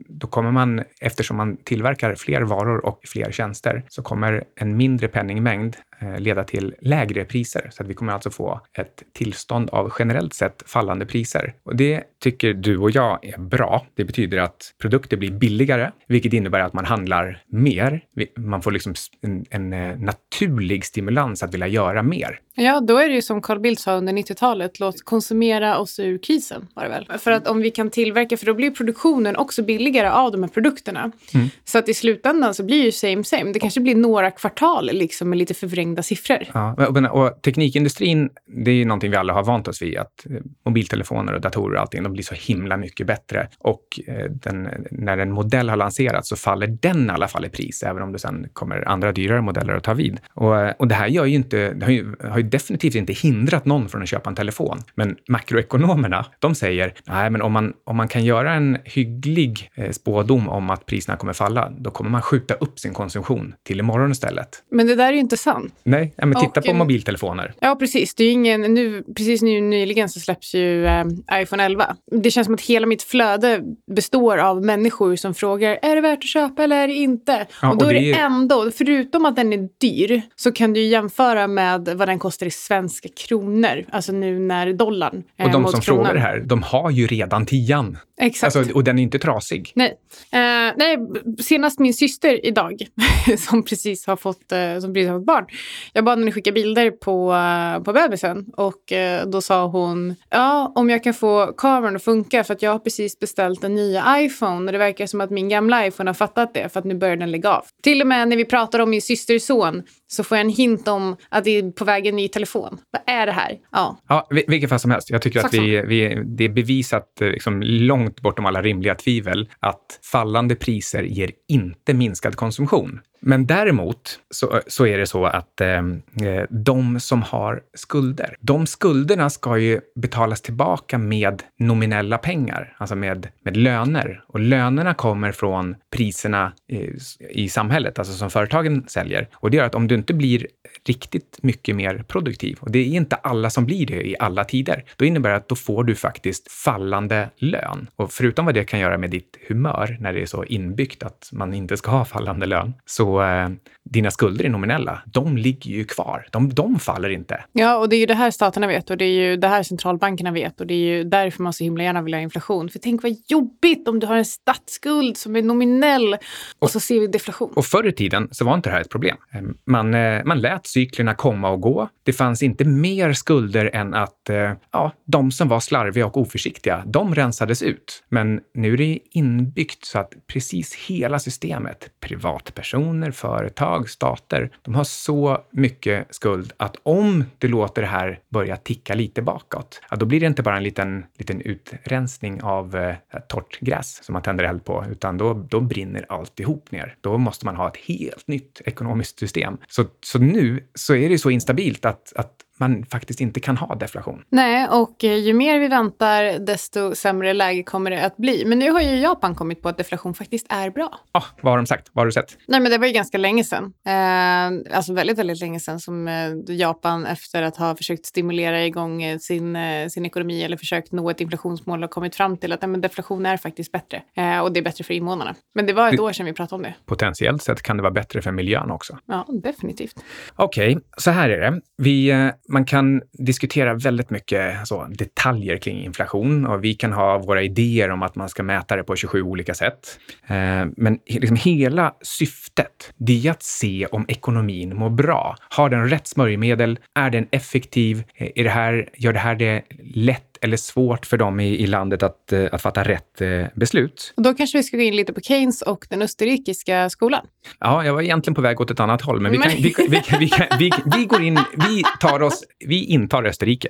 då 0.09 0.27
kommer 0.27 0.51
man, 0.51 0.81
eftersom 1.01 1.37
man 1.37 1.57
tillverkar 1.57 2.15
fler 2.15 2.41
varor 2.41 2.85
och 2.85 2.99
fler 3.07 3.31
tjänster, 3.31 3.83
så 3.89 4.01
kommer 4.01 4.43
en 4.55 4.77
mindre 4.77 5.07
penningmängd 5.07 5.75
leda 6.19 6.43
till 6.43 6.75
lägre 6.81 7.25
priser. 7.25 7.69
Så 7.73 7.83
att 7.83 7.89
vi 7.89 7.93
kommer 7.93 8.13
alltså 8.13 8.29
få 8.29 8.61
ett 8.77 9.03
tillstånd 9.13 9.69
av 9.69 9.93
generellt 9.99 10.33
sett 10.33 10.63
fallande 10.65 11.05
priser. 11.05 11.53
Och 11.63 11.75
det 11.75 12.03
tycker 12.23 12.53
du 12.53 12.77
och 12.77 12.91
jag 12.91 13.25
är 13.25 13.37
bra. 13.37 13.85
Det 13.95 14.03
betyder 14.03 14.37
att 14.37 14.73
produkter 14.81 15.17
blir 15.17 15.31
billigare, 15.31 15.91
vilket 16.07 16.33
innebär 16.33 16.59
att 16.59 16.73
man 16.73 16.85
handlar 16.85 17.43
mer. 17.47 18.01
Man 18.37 18.61
får 18.61 18.71
liksom 18.71 18.93
en, 19.21 19.45
en 19.49 19.73
eh, 19.73 19.99
naturlig 19.99 20.85
stimulans 20.85 21.43
att 21.43 21.53
vilja 21.53 21.67
göra 21.67 22.03
mer. 22.03 22.39
Ja, 22.55 22.79
då 22.79 22.97
är 22.97 23.09
det 23.09 23.15
ju 23.15 23.21
som 23.21 23.41
Carl 23.41 23.59
Bildt 23.59 23.81
sa 23.81 23.93
under 23.93 24.13
90-talet, 24.13 24.79
låt 24.79 25.05
konsumera 25.05 25.77
oss 25.77 25.99
ur 25.99 26.17
krisen, 26.17 26.67
var 26.73 26.83
det 26.83 26.89
väl? 26.89 27.19
För 27.19 27.31
att 27.31 27.47
om 27.47 27.61
vi 27.61 27.71
kan 27.71 27.89
tillverka, 27.89 28.37
för 28.37 28.45
då 28.45 28.53
blir 28.53 28.71
produktionen 28.71 29.35
också 29.35 29.63
billigare 29.63 30.09
av 30.09 30.31
de 30.31 30.43
här 30.43 30.49
produkterna. 30.49 31.11
Mm. 31.33 31.49
Så 31.65 31.77
att 31.77 31.89
i 31.89 31.93
slutändan 31.93 32.53
så 32.53 32.63
blir 32.63 32.77
det 32.77 32.85
ju 32.85 32.91
same 32.91 33.23
same. 33.23 33.53
Det 33.53 33.59
kanske 33.59 33.79
blir 33.79 33.95
några 33.95 34.31
kvartal 34.31 34.89
liksom 34.93 35.29
med 35.29 35.39
lite 35.39 35.53
förvrängda 35.91 36.03
siffror. 36.03 36.37
Ja, 36.53 37.09
och 37.09 37.41
teknikindustrin, 37.41 38.29
det 38.47 38.71
är 38.71 38.75
ju 38.75 38.85
någonting 38.85 39.11
vi 39.11 39.17
alla 39.17 39.33
har 39.33 39.43
vant 39.43 39.67
oss 39.67 39.81
vid, 39.81 39.97
att 39.97 40.25
eh, 40.29 40.37
mobiltelefoner 40.65 41.33
och 41.33 41.41
datorer 41.41 41.75
och 41.75 41.81
allting, 41.81 42.03
de 42.03 42.13
blir 42.13 42.23
så 42.23 42.35
himla 42.35 42.77
mycket 42.77 43.07
bättre. 43.07 43.47
Och 43.59 43.99
eh, 44.07 44.25
den, 44.29 44.69
när 44.91 45.17
en 45.17 45.31
modell 45.31 45.69
har 45.69 45.77
lanserats 45.77 46.29
så 46.29 46.35
faller 46.35 46.67
den 46.67 47.07
i 47.07 47.09
alla 47.09 47.27
fall 47.27 47.45
i 47.45 47.49
pris, 47.49 47.83
även 47.83 48.03
om 48.03 48.11
det 48.11 48.19
sen 48.19 48.47
kommer 48.53 48.87
andra 48.87 49.11
dyrare 49.11 49.41
modeller 49.41 49.75
att 49.75 49.83
ta 49.83 49.93
vid. 49.93 50.19
Och, 50.33 50.59
eh, 50.59 50.73
och 50.79 50.87
det 50.87 50.95
här 50.95 51.07
gör 51.07 51.25
ju 51.25 51.35
inte, 51.35 51.77
har 51.81 51.91
ju, 51.91 52.15
har 52.23 52.37
ju 52.37 52.43
definitivt 52.43 52.95
inte 52.95 53.13
hindrat 53.13 53.65
någon 53.65 53.89
från 53.89 54.01
att 54.01 54.09
köpa 54.09 54.29
en 54.29 54.35
telefon. 54.35 54.77
Men 54.95 55.15
makroekonomerna, 55.29 56.25
de 56.39 56.55
säger, 56.55 56.93
nej, 57.07 57.29
men 57.29 57.41
om 57.41 57.51
man, 57.51 57.73
om 57.85 57.97
man 57.97 58.07
kan 58.07 58.25
göra 58.25 58.53
en 58.53 58.77
hygglig 58.83 59.71
spådom 59.91 60.49
om 60.49 60.69
att 60.69 60.85
priserna 60.85 61.17
kommer 61.17 61.33
falla, 61.33 61.69
då 61.77 61.91
kommer 61.91 62.09
man 62.09 62.21
skjuta 62.21 62.53
upp 62.53 62.79
sin 62.79 62.93
konsumtion 62.93 63.53
till 63.63 63.79
imorgon 63.79 64.11
istället. 64.11 64.63
Men 64.71 64.87
det 64.87 64.95
där 64.95 65.07
är 65.07 65.13
ju 65.13 65.19
inte 65.19 65.37
sant. 65.37 65.73
Nej, 65.83 66.13
men 66.17 66.35
titta 66.35 66.59
och, 66.59 66.65
på 66.65 66.73
mobiltelefoner. 66.73 67.53
Ja, 67.59 67.75
precis. 67.75 68.15
Det 68.15 68.23
är 68.23 68.31
ingen, 68.31 68.61
nu, 68.61 69.03
precis 69.15 69.41
nu 69.41 69.61
nyligen 69.61 70.09
så 70.09 70.19
släpps 70.19 70.55
ju 70.55 70.85
äh, 70.85 71.05
iPhone 71.33 71.63
11. 71.65 71.95
Det 72.11 72.31
känns 72.31 72.45
som 72.45 72.53
att 72.53 72.61
hela 72.61 72.87
mitt 72.87 73.03
flöde 73.03 73.61
består 73.95 74.37
av 74.37 74.65
människor 74.65 75.15
som 75.15 75.33
frågar, 75.33 75.79
är 75.81 75.95
det 75.95 76.01
värt 76.01 76.19
att 76.19 76.29
köpa 76.29 76.63
eller 76.63 76.75
är 76.75 76.87
det 76.87 76.93
inte? 76.93 77.47
Ja, 77.61 77.71
och 77.71 77.77
då 77.77 77.85
och 77.85 77.91
det 77.93 77.99
är 77.99 78.13
det 78.13 78.19
ändå, 78.19 78.71
förutom 78.71 79.25
att 79.25 79.35
den 79.35 79.53
är 79.53 79.69
dyr, 79.81 80.21
så 80.35 80.51
kan 80.51 80.73
du 80.73 80.81
jämföra 80.83 81.47
med 81.47 81.89
vad 81.95 82.07
den 82.07 82.19
kostar 82.19 82.45
i 82.45 82.51
svenska 82.51 83.09
kronor. 83.27 83.85
Alltså 83.91 84.11
nu 84.11 84.39
när 84.39 84.73
dollarn 84.73 85.23
eh, 85.37 85.45
Och 85.45 85.51
de 85.51 85.67
som 85.67 85.81
kronan. 85.81 86.05
frågar 86.05 86.13
det 86.13 86.19
här, 86.19 86.39
de 86.39 86.63
har 86.63 86.91
ju 86.91 87.07
redan 87.07 87.45
tian. 87.45 87.97
Exakt. 88.21 88.55
Alltså, 88.55 88.73
och 88.73 88.83
den 88.83 88.99
är 88.99 89.03
inte 89.03 89.19
trasig. 89.19 89.71
Nej. 89.75 89.97
Eh, 90.31 90.73
nej, 90.77 90.97
senast 91.39 91.79
min 91.79 91.93
syster 91.93 92.45
idag, 92.45 92.81
som 93.37 93.63
precis 93.63 94.07
har 94.07 94.15
fått, 94.15 94.51
eh, 94.51 94.79
som 94.79 94.93
precis 94.93 95.09
har 95.09 95.17
fått 95.17 95.25
barn. 95.25 95.45
Jag 95.93 96.05
bad 96.05 96.19
henne 96.19 96.31
skicka 96.31 96.51
bilder 96.51 96.91
på, 96.91 97.31
uh, 97.31 97.83
på 97.83 97.93
bebisen 97.93 98.45
och 98.57 98.91
uh, 98.91 99.29
då 99.29 99.41
sa 99.41 99.67
hon, 99.67 100.15
ja, 100.29 100.71
om 100.75 100.89
jag 100.89 101.03
kan 101.03 101.13
få 101.13 101.53
kameran 101.57 101.95
att 101.95 102.03
funka 102.03 102.43
för 102.43 102.53
att 102.53 102.61
jag 102.61 102.71
har 102.71 102.79
precis 102.79 103.19
beställt 103.19 103.63
en 103.63 103.75
ny 103.75 103.99
iPhone 104.07 104.65
och 104.65 104.71
det 104.71 104.77
verkar 104.77 105.05
som 105.05 105.21
att 105.21 105.29
min 105.29 105.49
gamla 105.49 105.87
iPhone 105.87 106.09
har 106.09 106.15
fattat 106.15 106.53
det 106.53 106.69
för 106.69 106.79
att 106.79 106.85
nu 106.85 106.95
börjar 106.95 107.15
den 107.15 107.31
lägga 107.31 107.49
av. 107.49 107.65
Till 107.83 108.01
och 108.01 108.07
med 108.07 108.27
när 108.27 108.37
vi 108.37 108.45
pratar 108.45 108.79
om 108.79 108.89
min 108.89 109.01
systers 109.01 109.43
son 109.43 109.83
så 110.11 110.23
får 110.23 110.37
jag 110.37 110.45
en 110.45 110.51
hint 110.51 110.87
om 110.87 111.15
att 111.29 111.43
det 111.43 111.57
är 111.57 111.71
på 111.71 111.85
väg 111.85 112.07
en 112.07 112.15
ny 112.15 112.27
telefon. 112.27 112.77
Vad 112.91 113.15
är 113.15 113.25
det 113.25 113.31
här? 113.31 113.57
Ja, 113.71 113.97
ja 114.07 114.27
vilket 114.29 114.69
fall 114.69 114.79
som 114.79 114.91
helst. 114.91 115.09
Jag 115.09 115.21
tycker 115.21 115.45
att 115.45 115.53
vi, 115.53 115.81
vi, 115.81 116.23
det 116.25 116.45
är 116.45 116.49
bevisat 116.49 117.21
eh, 117.21 117.27
liksom, 117.27 117.61
långt 117.61 118.21
bortom 118.21 118.45
alla 118.45 118.61
rimliga 118.61 118.95
tvivel 118.95 119.49
att 119.59 119.99
fallande 120.11 120.55
priser 120.55 121.03
ger 121.03 121.31
inte 121.47 121.93
minskad 121.93 122.35
konsumtion. 122.35 122.99
Men 123.21 123.45
däremot 123.45 124.19
så, 124.29 124.61
så 124.67 124.85
är 124.85 124.97
det 124.97 125.07
så 125.07 125.25
att 125.25 125.61
ehm, 125.61 126.01
eh, 126.21 126.43
de 126.49 126.99
som 126.99 127.21
har 127.21 127.61
skulder, 127.73 128.35
de 128.39 128.67
skulderna 128.67 129.29
ska 129.29 129.57
ju 129.57 129.81
betalas 129.95 130.41
tillbaka 130.41 130.97
med 130.97 131.43
nominella 131.59 132.17
pengar, 132.17 132.75
alltså 132.77 132.95
med, 132.95 133.27
med 133.43 133.57
löner. 133.57 134.23
Och 134.27 134.39
lönerna 134.39 134.93
kommer 134.93 135.31
från 135.31 135.75
priserna 135.91 136.53
i, 136.67 136.89
i 137.29 137.49
samhället, 137.49 137.99
alltså 137.99 138.13
som 138.13 138.29
företagen 138.29 138.83
säljer. 138.87 139.27
Och 139.33 139.51
det 139.51 139.57
gör 139.57 139.65
att 139.65 139.75
om 139.75 139.87
du 139.87 139.95
inte 139.95 140.13
blir 140.13 140.47
riktigt 140.87 141.39
mycket 141.41 141.75
mer 141.75 142.03
produktiv, 142.07 142.57
och 142.61 142.71
det 142.71 142.79
är 142.79 142.85
inte 142.85 143.15
alla 143.15 143.49
som 143.49 143.65
blir 143.65 143.85
det 143.85 144.07
i 144.07 144.15
alla 144.19 144.43
tider, 144.43 144.83
då 144.95 145.05
innebär 145.05 145.29
det 145.29 145.35
att 145.35 145.49
då 145.49 145.55
får 145.55 145.83
du 145.83 145.95
faktiskt 145.95 146.51
fallande 146.51 147.29
lön. 147.35 147.87
Och 147.95 148.11
förutom 148.11 148.45
vad 148.45 148.53
det 148.53 148.63
kan 148.63 148.79
göra 148.79 148.97
med 148.97 149.09
ditt 149.09 149.37
humör 149.47 149.97
när 149.99 150.13
det 150.13 150.21
är 150.21 150.25
så 150.25 150.43
inbyggt 150.43 151.03
att 151.03 151.29
man 151.31 151.53
inte 151.53 151.77
ska 151.77 151.91
ha 151.91 152.05
fallande 152.05 152.45
lön, 152.45 152.73
så 152.85 153.10
eh, 153.19 153.49
dina 153.83 154.11
skulder 154.11 154.45
är 154.45 154.49
nominella. 154.49 155.01
De 155.05 155.37
ligger 155.37 155.71
ju 155.71 155.83
kvar. 155.83 156.27
De, 156.31 156.53
de 156.53 156.79
faller 156.79 157.09
inte. 157.09 157.43
Ja, 157.51 157.77
och 157.77 157.89
det 157.89 157.95
är 157.95 157.99
ju 157.99 158.05
det 158.05 158.13
här 158.13 158.31
staterna 158.31 158.67
vet 158.67 158.89
och 158.89 158.97
det 158.97 159.05
är 159.05 159.29
ju 159.29 159.37
det 159.37 159.47
här 159.47 159.63
centralbankerna 159.63 160.31
vet 160.31 160.61
och 160.61 160.67
det 160.67 160.73
är 160.73 160.97
ju 160.97 161.03
därför 161.03 161.43
man 161.43 161.53
så 161.53 161.63
himla 161.63 161.83
gärna 161.83 162.01
vill 162.01 162.13
ha 162.13 162.21
inflation. 162.21 162.69
För 162.69 162.79
tänk 162.79 163.03
vad 163.03 163.15
jobbigt 163.27 163.87
om 163.87 163.99
du 163.99 164.07
har 164.07 164.15
en 164.15 164.25
statsskuld 164.25 165.17
som 165.17 165.35
är 165.35 165.41
nominell 165.41 166.13
och, 166.13 166.19
och 166.59 166.69
så 166.69 166.79
ser 166.79 166.99
vi 166.99 167.07
deflation. 167.07 167.53
Och 167.55 167.65
förr 167.65 167.87
i 167.87 167.91
tiden 167.91 168.27
så 168.31 168.45
var 168.45 168.55
inte 168.55 168.69
det 168.69 168.73
här 168.73 168.81
ett 168.81 168.89
problem. 168.89 169.17
Eh, 169.33 169.41
man, 169.65 169.93
eh, 169.93 170.23
man 170.25 170.41
lät 170.41 170.67
cyklerna 170.67 171.15
komma 171.15 171.49
och 171.49 171.61
gå. 171.61 171.89
Det 172.03 172.13
fanns 172.13 172.43
inte 172.43 172.65
mer 172.65 173.13
skulder 173.13 173.69
än 173.73 173.93
att 173.93 174.29
eh, 174.29 174.51
ja, 174.71 174.91
de 175.05 175.31
som 175.31 175.47
var 175.47 175.59
slarviga 175.59 176.05
och 176.05 176.17
oförsiktiga, 176.17 176.83
de 176.85 177.15
rensades 177.15 177.63
ut. 177.63 178.03
Men 178.09 178.39
nu 178.53 178.73
är 178.73 178.77
det 178.77 178.99
inbyggt 179.11 179.85
så 179.85 179.99
att 179.99 180.13
precis 180.27 180.75
hela 180.75 181.19
systemet, 181.19 181.89
privatpersoner, 181.99 183.00
företag, 183.09 183.89
stater, 183.89 184.51
de 184.61 184.75
har 184.75 184.83
så 184.83 185.37
mycket 185.51 186.15
skuld 186.15 186.53
att 186.57 186.75
om 186.83 187.23
du 187.37 187.47
låter 187.47 187.81
det 187.81 187.87
här 187.87 188.19
börja 188.29 188.57
ticka 188.57 188.93
lite 188.93 189.21
bakåt, 189.21 189.81
ja, 189.89 189.97
då 189.97 190.05
blir 190.05 190.19
det 190.19 190.25
inte 190.25 190.43
bara 190.43 190.57
en 190.57 190.63
liten, 190.63 191.05
liten 191.17 191.41
utrensning 191.41 192.41
av 192.41 192.75
eh, 192.75 192.95
torrt 193.27 193.59
gräs 193.59 194.03
som 194.03 194.13
man 194.13 194.21
tänder 194.21 194.43
eld 194.43 194.65
på, 194.65 194.85
utan 194.91 195.17
då, 195.17 195.33
då 195.33 195.59
brinner 195.59 196.05
alltihop 196.09 196.71
ner. 196.71 196.95
Då 197.01 197.17
måste 197.17 197.45
man 197.45 197.55
ha 197.55 197.67
ett 197.67 197.77
helt 197.77 198.27
nytt 198.27 198.61
ekonomiskt 198.65 199.19
system. 199.19 199.57
Så, 199.67 199.85
så 200.03 200.19
nu 200.19 200.67
så 200.75 200.95
är 200.95 201.09
det 201.09 201.17
så 201.17 201.29
instabilt 201.29 201.85
att, 201.85 202.13
att 202.15 202.33
man 202.61 202.85
faktiskt 202.85 203.21
inte 203.21 203.39
kan 203.39 203.57
ha 203.57 203.75
deflation. 203.75 204.23
Nej, 204.29 204.67
och 204.67 205.03
eh, 205.03 205.15
ju 205.15 205.33
mer 205.33 205.59
vi 205.59 205.67
väntar 205.67 206.39
desto 206.39 206.95
sämre 206.95 207.33
läge 207.33 207.63
kommer 207.63 207.91
det 207.91 208.05
att 208.05 208.17
bli. 208.17 208.45
Men 208.45 208.59
nu 208.59 208.71
har 208.71 208.81
ju 208.81 208.95
Japan 208.95 209.35
kommit 209.35 209.61
på 209.61 209.69
att 209.69 209.77
deflation 209.77 210.13
faktiskt 210.13 210.45
är 210.49 210.69
bra. 210.69 210.99
Ja, 211.13 211.19
oh, 211.19 211.25
vad 211.41 211.53
har 211.53 211.57
de 211.57 211.65
sagt? 211.65 211.89
Vad 211.93 212.01
har 212.01 212.05
du 212.05 212.11
sett? 212.11 212.37
Nej, 212.47 212.59
men 212.59 212.71
det 212.71 212.77
var 212.77 212.87
ju 212.87 212.93
ganska 212.93 213.17
länge 213.17 213.43
sedan. 213.43 213.73
Eh, 213.85 214.75
alltså 214.77 214.93
väldigt, 214.93 215.17
väldigt 215.17 215.39
länge 215.39 215.59
sedan 215.59 215.79
som 215.79 216.07
eh, 216.07 216.55
Japan 216.55 217.05
efter 217.05 217.43
att 217.43 217.57
ha 217.57 217.75
försökt 217.75 218.05
stimulera 218.05 218.65
igång 218.65 219.03
eh, 219.03 219.17
sin, 219.17 219.55
eh, 219.55 219.87
sin 219.87 220.05
ekonomi 220.05 220.43
eller 220.43 220.57
försökt 220.57 220.91
nå 220.91 221.09
ett 221.09 221.21
inflationsmål 221.21 221.81
har 221.81 221.87
kommit 221.87 222.15
fram 222.15 222.37
till 222.37 222.51
att 222.51 222.61
nej, 222.61 222.69
men 222.69 222.81
deflation 222.81 223.25
är 223.25 223.37
faktiskt 223.37 223.71
bättre. 223.71 224.01
Och 224.43 224.53
det 224.53 224.59
är 224.59 224.63
bättre 224.63 224.83
för 224.83 224.93
invånarna. 224.93 225.35
Men 225.55 225.65
det 225.65 225.73
var 225.73 225.87
ett 225.87 225.97
det, 225.97 226.01
år 226.01 226.11
sedan 226.11 226.25
vi 226.25 226.33
pratade 226.33 226.55
om 226.55 226.63
det. 226.63 226.73
Potentiellt 226.85 227.43
sett 227.43 227.61
kan 227.61 227.77
det 227.77 227.83
vara 227.83 227.93
bättre 227.93 228.21
för 228.21 228.31
miljön 228.31 228.71
också. 228.71 228.97
Ja, 229.05 229.25
definitivt. 229.43 230.03
Okej, 230.35 230.75
okay, 230.75 230.83
så 230.97 231.11
här 231.11 231.29
är 231.29 231.51
det. 231.51 231.61
Vi, 231.77 232.31
man 232.51 232.65
kan 232.65 233.01
diskutera 233.11 233.73
väldigt 233.73 234.09
mycket 234.09 234.59
alltså, 234.59 234.87
detaljer 234.89 235.57
kring 235.57 235.83
inflation 235.83 236.45
och 236.45 236.63
vi 236.63 236.73
kan 236.73 236.93
ha 236.93 237.17
våra 237.17 237.41
idéer 237.41 237.89
om 237.89 238.03
att 238.03 238.15
man 238.15 238.29
ska 238.29 238.43
mäta 238.43 238.75
det 238.75 238.83
på 238.83 238.95
27 238.95 239.21
olika 239.21 239.53
sätt. 239.53 239.99
Eh, 240.27 240.65
men 240.77 240.99
liksom 241.05 241.35
hela 241.35 241.93
syftet, 242.01 242.93
det 242.97 243.27
är 243.27 243.31
att 243.31 243.43
se 243.43 243.85
om 243.85 244.05
ekonomin 244.07 244.75
mår 244.75 244.89
bra. 244.89 245.35
Har 245.49 245.69
den 245.69 245.89
rätt 245.89 246.07
smörjmedel? 246.07 246.79
Är 246.95 247.09
den 247.09 247.27
effektiv? 247.31 248.03
Eh, 248.15 248.29
är 248.35 248.43
det 248.43 248.49
här, 248.49 248.89
gör 248.97 249.13
det 249.13 249.19
här 249.19 249.35
det 249.35 249.63
lätt 249.95 250.30
eller 250.41 250.57
svårt 250.57 251.05
för 251.05 251.17
dem 251.17 251.39
i, 251.39 251.47
i 251.47 251.67
landet 251.67 252.03
att, 252.03 252.31
eh, 252.31 252.45
att 252.51 252.61
fatta 252.61 252.83
rätt 252.83 253.21
eh, 253.21 253.45
beslut. 253.55 254.13
Och 254.17 254.23
då 254.23 254.33
kanske 254.33 254.57
vi 254.57 254.63
ska 254.63 254.77
gå 254.77 254.83
in 254.83 254.95
lite 254.95 255.13
på 255.13 255.21
Keynes 255.21 255.61
och 255.61 255.87
den 255.89 256.01
österrikiska 256.01 256.89
skolan. 256.89 257.25
Ja, 257.59 257.85
jag 257.85 257.93
var 257.93 258.01
egentligen 258.01 258.35
på 258.35 258.41
väg 258.41 258.61
åt 258.61 258.71
ett 258.71 258.79
annat 258.79 259.01
håll, 259.01 259.19
men 259.19 259.31
vi, 259.31 259.37
kan, 259.37 259.51
vi, 259.51 259.61
vi, 259.77 259.87
vi, 259.87 260.01
vi, 260.19 260.31
vi, 260.59 260.71
vi 260.97 261.05
går 261.05 261.23
in, 261.23 261.39
vi 261.69 261.83
tar 261.99 262.21
oss, 262.21 262.43
vi 262.65 262.85
intar 262.85 263.23
Österrike. 263.23 263.69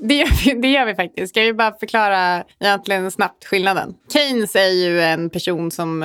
Det 0.00 0.14
gör, 0.14 0.44
vi, 0.44 0.60
det 0.60 0.68
gör 0.68 0.86
vi 0.86 0.94
faktiskt. 0.94 1.28
Ska 1.32 1.40
vi 1.40 1.52
bara 1.52 1.72
förklara 1.72 2.44
egentligen 2.60 3.10
snabbt 3.10 3.44
skillnaden? 3.44 3.94
Keynes 4.12 4.56
är 4.56 4.68
ju 4.68 5.00
en 5.00 5.30
person 5.30 5.70
som, 5.70 6.02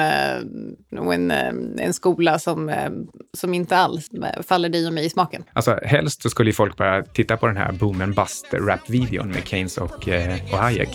och 1.00 1.14
en, 1.14 1.32
eh, 1.32 1.54
en 1.78 1.94
skola 1.94 2.40
som, 2.40 2.74
som 3.38 3.54
inte 3.54 3.78
alls 3.78 4.10
faller 4.48 4.70
dig 4.70 4.88
och 4.88 4.94
mig 4.94 5.06
i 5.06 5.10
smaken. 5.10 5.44
Alltså 5.54 5.80
helst 5.84 6.22
så 6.22 6.30
skulle 6.30 6.54
folk 6.54 6.78
bara 6.78 7.04
titta 7.04 7.38
på 7.38 7.48
den 7.48 7.58
här 7.58 7.72
boom 7.72 8.02
and 8.02 8.16
bust 8.16 8.54
rap-videon 8.54 9.28
med 9.28 9.48
Keynes 9.48 9.61
och, 9.78 10.08
och 10.52 10.58
Hayek. 10.58 10.90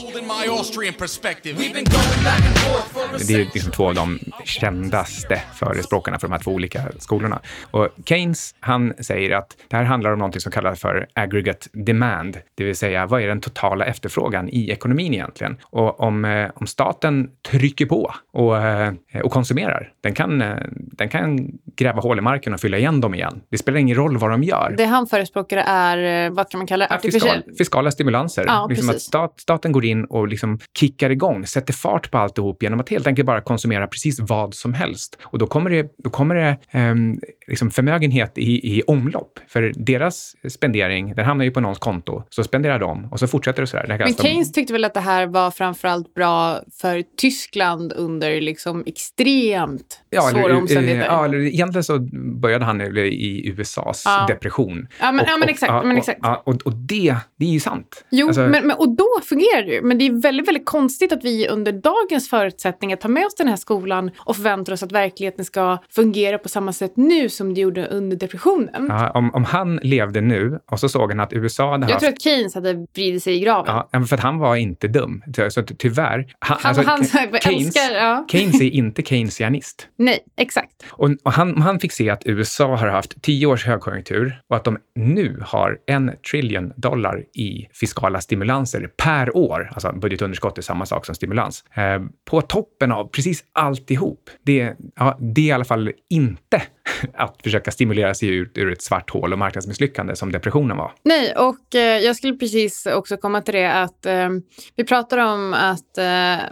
Det 3.29 3.35
är 3.35 3.39
liksom 3.55 3.73
två 3.73 3.89
av 3.89 3.95
de 3.95 4.19
kändaste 4.45 5.43
förespråkarna 5.55 6.19
för 6.19 6.29
de 6.29 6.33
här 6.33 6.41
två 6.41 6.51
olika 6.51 6.83
skolorna. 6.99 7.41
Och 7.71 7.89
Keynes, 8.05 8.55
han 8.61 8.95
säger 9.01 9.37
att 9.37 9.57
det 9.69 9.77
här 9.77 9.85
handlar 9.85 10.13
om 10.13 10.19
någonting 10.19 10.41
som 10.41 10.53
kallas 10.53 10.81
för 10.81 11.07
aggregate 11.15 11.69
demand, 11.73 12.39
det 12.55 12.65
vill 12.65 12.77
säga 12.77 13.07
vad 13.07 13.23
är 13.23 13.27
den 13.27 13.41
totala 13.41 13.85
efterfrågan 13.85 14.49
i 14.49 14.71
ekonomin 14.71 15.15
egentligen? 15.15 15.57
Och 15.63 16.01
om, 16.01 16.25
eh, 16.25 16.51
om 16.55 16.67
staten 16.67 17.31
trycker 17.51 17.87
på 17.87 18.15
och, 18.33 18.57
eh, 18.57 18.93
och 19.25 19.33
konsumerar, 19.33 19.93
den 20.01 20.15
kan, 20.15 20.43
eh, 20.43 20.57
den 20.73 21.09
kan 21.09 21.49
gräva 21.77 22.01
hål 22.01 22.19
i 22.19 22.21
marken 22.21 22.55
och 22.55 22.61
fylla 22.61 22.79
igen 22.79 23.01
dem 23.01 23.15
igen. 23.15 23.41
Det 23.51 23.59
spelar 23.59 23.79
ingen 23.79 23.97
roll 23.97 24.19
vad 24.19 24.31
de 24.31 24.43
gör. 24.43 24.75
Det 24.77 24.85
han 24.85 25.07
förespråkar 25.07 25.57
är, 25.57 26.31
vad 26.31 26.51
kan 26.51 26.59
man 26.59 26.67
kalla 26.67 26.87
det? 26.87 27.13
Fiskal, 27.13 27.43
fiskala 27.59 27.91
stimulanser. 27.91 28.45
Ja, 28.47 28.56
liksom 28.69 28.91
att 28.91 29.01
stat, 29.01 29.35
staten 29.37 29.73
går 29.73 29.85
in 29.85 30.05
och 30.05 30.29
liksom 30.29 30.59
kickar 30.79 31.11
igång, 31.11 31.47
sätter 31.47 31.73
fart 31.73 32.11
på 32.11 32.19
alltihop 32.19 32.63
genom 32.63 32.81
att 32.81 32.89
helt 32.89 33.07
enkelt 33.07 33.27
bara 33.27 33.41
konsumera 33.41 33.87
precis 33.87 34.21
vad 34.21 34.55
som 34.55 34.75
helst. 34.75 35.19
Och 35.23 35.39
då 35.39 35.47
kommer 35.47 35.71
det, 35.71 35.95
då 35.99 36.11
kommer 36.11 36.35
det 36.35 36.79
um, 36.79 37.21
liksom 37.47 37.71
förmögenhet 37.71 38.39
i, 38.39 38.77
i 38.77 38.83
omlopp. 38.83 39.39
För 39.49 39.73
deras 39.77 40.35
spendering, 40.49 41.15
den 41.15 41.25
hamnar 41.25 41.45
ju 41.45 41.51
på 41.51 41.61
någons 41.61 41.79
konto. 41.79 42.23
Så 42.31 42.45
spenderar 42.45 42.79
de 42.79 43.09
och 43.11 43.21
så 43.21 43.27
fortsätter 43.27 43.63
det 43.63 43.67
sådär. 43.67 43.87
Det 43.89 43.99
Men 43.99 44.15
Keynes 44.15 44.53
tyckte 44.53 44.73
väl 44.73 44.85
att 44.85 44.95
det 44.95 45.01
här 45.01 45.27
var 45.27 45.51
framförallt 45.51 46.15
bra 46.15 46.61
för 46.81 47.05
Tyskland 47.17 47.93
under 47.93 48.41
liksom 48.41 48.83
extremt 48.87 50.01
ja, 50.11 50.23
svåra 50.23 50.45
eller, 50.45 50.57
omständigheter? 50.57 51.07
Ja, 51.07 51.25
eller 51.25 51.39
egentligen 51.39 51.85
så 51.85 51.99
började 52.41 52.65
han 52.65 52.81
i 52.81 53.49
USAs 53.49 54.03
ja. 54.05 54.27
depression. 54.29 54.89
Ja, 55.01 55.13
men, 55.13 55.21
och, 55.21 55.31
ja, 55.31 55.37
men 55.37 55.49
exakt. 55.49 55.73
Och, 55.73 55.87
men 55.87 55.97
exakt. 55.97 56.21
Och, 56.27 56.49
och, 56.49 56.63
och, 56.65 56.73
det, 56.73 57.17
det 57.37 57.45
är 57.45 57.51
ju 57.51 57.61
sant. 57.61 58.05
Jo, 58.11 58.27
alltså, 58.27 58.46
men, 58.51 58.67
men, 58.67 58.77
och 58.77 58.97
då 58.97 59.09
fungerar 59.25 59.63
det 59.63 59.73
ju. 59.73 59.83
Men 59.83 59.99
det 59.99 60.07
är 60.07 60.23
väldigt, 60.23 60.49
väldigt 60.49 60.67
konstigt 60.67 61.13
att 61.13 61.25
vi 61.25 61.49
under 61.49 61.73
dagens 61.73 62.31
förutsättningar 62.31 62.97
tar 62.97 63.09
med 63.09 63.27
oss 63.27 63.35
den 63.35 63.49
här 63.49 63.57
skolan 63.57 64.11
och 64.19 64.37
förväntar 64.37 64.73
oss 64.73 64.83
att 64.83 64.93
verkligheten 64.93 65.45
ska 65.45 65.79
fungera 65.91 66.39
på 66.39 66.49
samma 66.49 66.73
sätt 66.73 66.93
nu 66.97 67.29
som 67.29 67.55
det 67.55 67.61
gjorde 67.61 67.87
under 67.87 68.17
depressionen. 68.17 68.87
Ja, 68.89 69.11
om, 69.11 69.35
om 69.35 69.45
han 69.45 69.77
levde 69.77 70.21
nu 70.21 70.59
och 70.71 70.81
så 70.81 70.89
såg 70.89 71.11
han 71.11 71.21
att 71.21 71.33
USA 71.33 71.71
hade 71.71 71.87
Jag 71.87 71.93
haft... 71.93 72.01
tror 72.01 72.13
att 72.13 72.23
Keynes 72.23 72.55
hade 72.55 72.87
vridit 72.95 73.23
sig 73.23 73.35
i 73.37 73.41
graven. 73.41 73.83
Ja, 73.93 74.05
för 74.05 74.15
att 74.15 74.23
han 74.23 74.39
var 74.39 74.57
inte 74.57 74.89
dum. 74.89 75.23
Så 75.49 75.63
tyvärr. 75.63 76.35
Han, 76.39 76.59
han, 76.61 76.69
alltså, 76.69 76.83
han 76.83 77.05
Keynes, 77.41 77.77
älskar, 77.77 77.95
ja. 77.95 78.27
Keynes 78.31 78.61
är 78.61 78.71
inte 78.71 79.03
keynesianist. 79.03 79.89
Nej, 79.97 80.19
exakt. 80.37 80.85
Och, 80.91 81.11
och 81.25 81.33
han, 81.33 81.63
han 81.63 81.81
fick 81.81 81.93
se 81.93 82.11
att 82.11 82.23
USA 82.25 82.77
har 82.77 82.89
haft 82.89 83.23
tio 83.23 83.47
års 83.47 83.67
högkonjunktur 83.67 84.41
och 84.51 84.57
att 84.57 84.65
de 84.65 84.79
nu 84.95 85.43
har 85.47 85.79
en 85.87 86.13
trillion 86.31 86.73
dollar 86.77 87.25
i 87.35 87.69
fiskala 87.73 88.21
stimulanser 88.27 88.91
per 88.97 89.37
år. 89.37 89.71
Alltså 89.73 89.93
budgetunderskott 89.93 90.59
är 90.59 90.63
samma 90.63 90.87
sak 90.87 91.07
som 91.07 91.15
stimulans. 91.15 91.65
Eh, 91.75 92.03
på 92.25 92.41
toppen 92.41 92.93
av 92.93 93.09
precis 93.09 93.45
alltihop. 93.53 94.31
Det, 94.43 94.75
ja, 94.97 95.19
det 95.21 95.41
är 95.41 95.47
i 95.47 95.53
alla 95.53 95.65
fall 95.65 95.93
inte 96.11 96.63
att 97.15 97.43
försöka 97.43 97.71
stimulera 97.71 98.15
sig 98.15 98.29
ut 98.29 98.59
ur 98.59 98.73
ett 98.73 98.83
svart 98.83 99.11
hål 99.11 99.33
och 99.33 99.39
marknadsmisslyckande 99.39 100.17
som 100.17 100.33
depressionen 100.33 100.77
var. 100.77 100.93
Nej, 101.03 101.35
och 101.37 101.75
eh, 101.75 101.81
jag 101.81 102.17
skulle 102.17 102.37
precis 102.37 102.87
också 102.87 103.17
komma 103.17 103.41
till 103.41 103.55
det 103.55 103.73
att 103.73 104.07
eh, 104.07 104.29
vi 104.77 104.85
pratar 104.85 105.19
om 105.19 105.55
att 105.55 105.99
eh, 105.99 106.45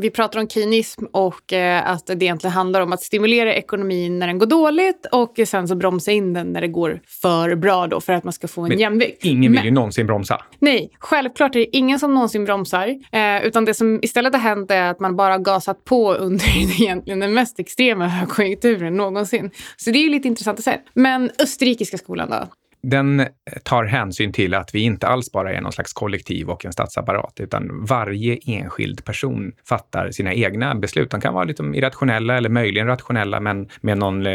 vi 0.00 0.10
pratar 0.10 0.40
om 0.40 0.48
kinism 0.48 1.04
och 1.12 1.52
eh, 1.52 1.90
att 1.90 2.06
det 2.06 2.24
egentligen 2.24 2.52
handlar 2.52 2.80
om 2.80 2.92
att 2.92 3.02
stimulera 3.02 3.54
ekonomin 3.54 4.18
när 4.18 4.26
den 4.26 4.38
går 4.38 4.46
dåligt 4.46 5.06
och 5.12 5.40
sen 5.46 5.68
så 5.68 5.74
bromsa 5.74 6.12
in 6.12 6.32
den 6.32 6.52
när 6.52 6.60
det 6.60 6.68
går 6.68 7.00
för 7.06 7.54
bra 7.54 7.86
då 7.86 8.00
för 8.00 8.12
att 8.12 8.24
man 8.24 8.32
ska 8.32 8.48
få 8.48 8.62
en 8.62 8.68
Men 8.68 8.78
jämvikt. 8.78 9.24
Ingen 9.24 9.52
vill 9.52 9.64
ju 9.64 9.70
någonsin 9.70 10.06
bromsa. 10.06 10.42
Nej, 10.58 10.90
självklart 10.98 11.54
är 11.54 11.58
det 11.58 11.76
ingen 11.76 11.98
som 11.98 12.14
någonsin 12.14 12.44
bromsar, 12.44 12.88
eh, 13.12 13.46
utan 13.46 13.64
det 13.64 13.74
som 13.74 13.98
istället 14.02 14.32
har 14.32 14.40
hänt 14.40 14.70
är 14.70 14.90
att 14.90 15.00
man 15.00 15.16
bara 15.16 15.38
gasat 15.38 15.84
på 15.84 16.14
under 16.26 16.80
egentligen 16.82 17.20
den 17.20 17.34
mest 17.34 17.60
extrema 17.60 18.08
högkonjunkturen 18.08 18.96
någonsin. 18.96 19.50
Så 19.76 19.90
det 19.90 19.98
är 19.98 20.02
ju 20.02 20.10
lite 20.10 20.28
intressant 20.28 20.58
att 20.58 20.64
se. 20.64 20.80
Men 20.94 21.30
österrikiska 21.38 21.98
skolan 21.98 22.30
då? 22.30 22.48
Den 22.90 23.20
eh, 23.20 23.26
tar 23.62 23.84
hänsyn 23.84 24.32
till 24.32 24.54
att 24.54 24.74
vi 24.74 24.80
inte 24.80 25.06
alls 25.06 25.32
bara 25.32 25.52
är 25.52 25.60
någon 25.60 25.72
slags 25.72 25.92
kollektiv 25.92 26.50
och 26.50 26.64
en 26.64 26.72
statsapparat, 26.72 27.40
utan 27.40 27.84
varje 27.84 28.38
enskild 28.46 29.04
person 29.04 29.52
fattar 29.68 30.10
sina 30.10 30.34
egna 30.34 30.74
beslut. 30.74 31.10
De 31.10 31.20
kan 31.20 31.34
vara 31.34 31.44
lite 31.44 31.62
irrationella 31.62 32.36
eller 32.36 32.48
möjligen 32.48 32.86
rationella, 32.86 33.40
men 33.40 33.68
med 33.80 33.98
någon 33.98 34.26
eh, 34.26 34.32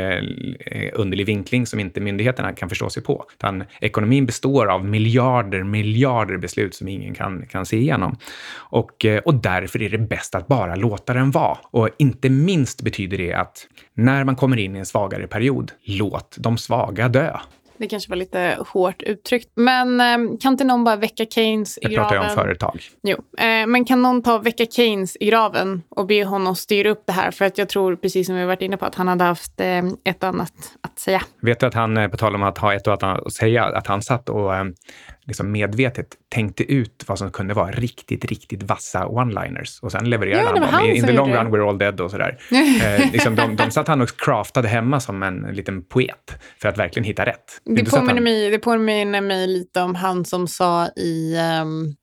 eh, 0.65 0.89
underlig 0.93 1.25
vinkling 1.25 1.65
som 1.65 1.79
inte 1.79 2.01
myndigheterna 2.01 2.53
kan 2.53 2.69
förstå 2.69 2.89
sig 2.89 3.03
på. 3.03 3.25
Utan 3.33 3.63
ekonomin 3.81 4.25
består 4.25 4.67
av 4.67 4.85
miljarder, 4.85 5.63
miljarder 5.63 6.37
beslut 6.37 6.75
som 6.75 6.87
ingen 6.87 7.13
kan, 7.13 7.45
kan 7.45 7.65
se 7.65 7.77
igenom. 7.77 8.17
Och, 8.53 9.05
och 9.25 9.35
därför 9.35 9.81
är 9.81 9.89
det 9.89 9.97
bäst 9.97 10.35
att 10.35 10.47
bara 10.47 10.75
låta 10.75 11.13
den 11.13 11.31
vara. 11.31 11.57
Och 11.63 11.89
inte 11.97 12.29
minst 12.29 12.81
betyder 12.81 13.17
det 13.17 13.33
att 13.33 13.67
när 13.93 14.23
man 14.23 14.35
kommer 14.35 14.57
in 14.57 14.75
i 14.75 14.79
en 14.79 14.85
svagare 14.85 15.27
period, 15.27 15.71
låt 15.83 16.35
de 16.39 16.57
svaga 16.57 17.09
dö. 17.09 17.37
Det 17.81 17.87
kanske 17.87 18.09
var 18.09 18.17
lite 18.17 18.57
hårt 18.67 19.01
uttryckt. 19.01 19.49
Men 19.55 20.01
eh, 20.01 20.37
kan 20.39 20.51
inte 20.53 20.63
någon 20.63 20.83
bara 20.83 20.95
väcka 20.95 21.25
Keynes 21.25 21.77
i 21.77 21.81
graven? 21.81 21.93
Jag 21.93 22.09
pratar 22.09 22.23
ju 22.23 22.29
om 22.29 22.35
företag. 22.35 22.81
Jo, 23.03 23.17
eh, 23.37 23.67
men 23.67 23.85
kan 23.85 24.01
någon 24.01 24.23
ta 24.23 24.37
väcka 24.37 24.65
Keynes 24.65 25.17
i 25.19 25.25
graven 25.25 25.81
och 25.89 26.07
be 26.07 26.25
honom 26.25 26.55
styra 26.55 26.89
upp 26.89 27.03
det 27.05 27.13
här? 27.13 27.31
För 27.31 27.45
att 27.45 27.57
jag 27.57 27.69
tror, 27.69 27.95
precis 27.95 28.27
som 28.27 28.35
vi 28.35 28.45
varit 28.45 28.61
inne 28.61 28.77
på, 28.77 28.85
att 28.85 28.95
han 28.95 29.07
hade 29.07 29.23
haft 29.23 29.59
eh, 29.59 29.77
ett 30.03 30.23
och 30.23 30.29
annat 30.29 30.53
att 30.81 30.99
säga. 30.99 31.21
Vet 31.41 31.59
du 31.59 31.65
att 31.65 31.73
han, 31.73 31.97
eh, 31.97 32.07
på 32.07 32.17
tal 32.17 32.35
om 32.35 32.43
att 32.43 32.57
ha 32.57 32.73
ett 32.73 32.87
och 32.87 33.03
annat 33.03 33.25
att 33.25 33.33
säga, 33.33 33.63
att 33.63 33.87
han 33.87 34.01
satt 34.01 34.29
och 34.29 34.55
eh, 34.55 34.63
liksom 35.27 35.51
medvetet 35.51 36.07
tänkte 36.29 36.63
ut 36.73 37.03
vad 37.07 37.19
som 37.19 37.31
kunde 37.31 37.53
vara 37.53 37.71
riktigt, 37.71 38.25
riktigt 38.25 38.63
vassa 38.63 39.05
one-liners 39.05 39.79
och 39.81 39.91
sen 39.91 40.09
levererade 40.09 40.59
ja, 40.59 40.65
han 40.65 40.87
dem. 40.87 40.95
In 40.95 41.03
the 41.03 41.13
long 41.13 41.33
run 41.33 41.47
we're 41.47 41.69
all 41.69 41.77
dead 41.77 42.01
och 42.01 42.11
sådär. 42.11 42.37
eh, 42.51 43.11
liksom 43.11 43.35
de, 43.35 43.55
de 43.55 43.71
satt 43.71 43.87
han 43.87 44.01
och 44.01 44.17
craftade 44.17 44.67
hemma 44.67 44.99
som 44.99 45.23
en 45.23 45.41
liten 45.41 45.83
poet 45.83 46.41
för 46.61 46.69
att 46.69 46.77
verkligen 46.77 47.03
hitta 47.03 47.25
rätt. 47.25 47.61
Det 47.65 47.85
påminner, 47.85 48.13
han... 48.13 48.23
mig, 48.23 48.49
det 48.49 48.59
påminner 48.59 49.21
mig 49.21 49.47
lite 49.47 49.81
om 49.81 49.95
han 49.95 50.25
som 50.25 50.47
sa 50.47 50.87
i 50.87 51.35
um 51.61 51.95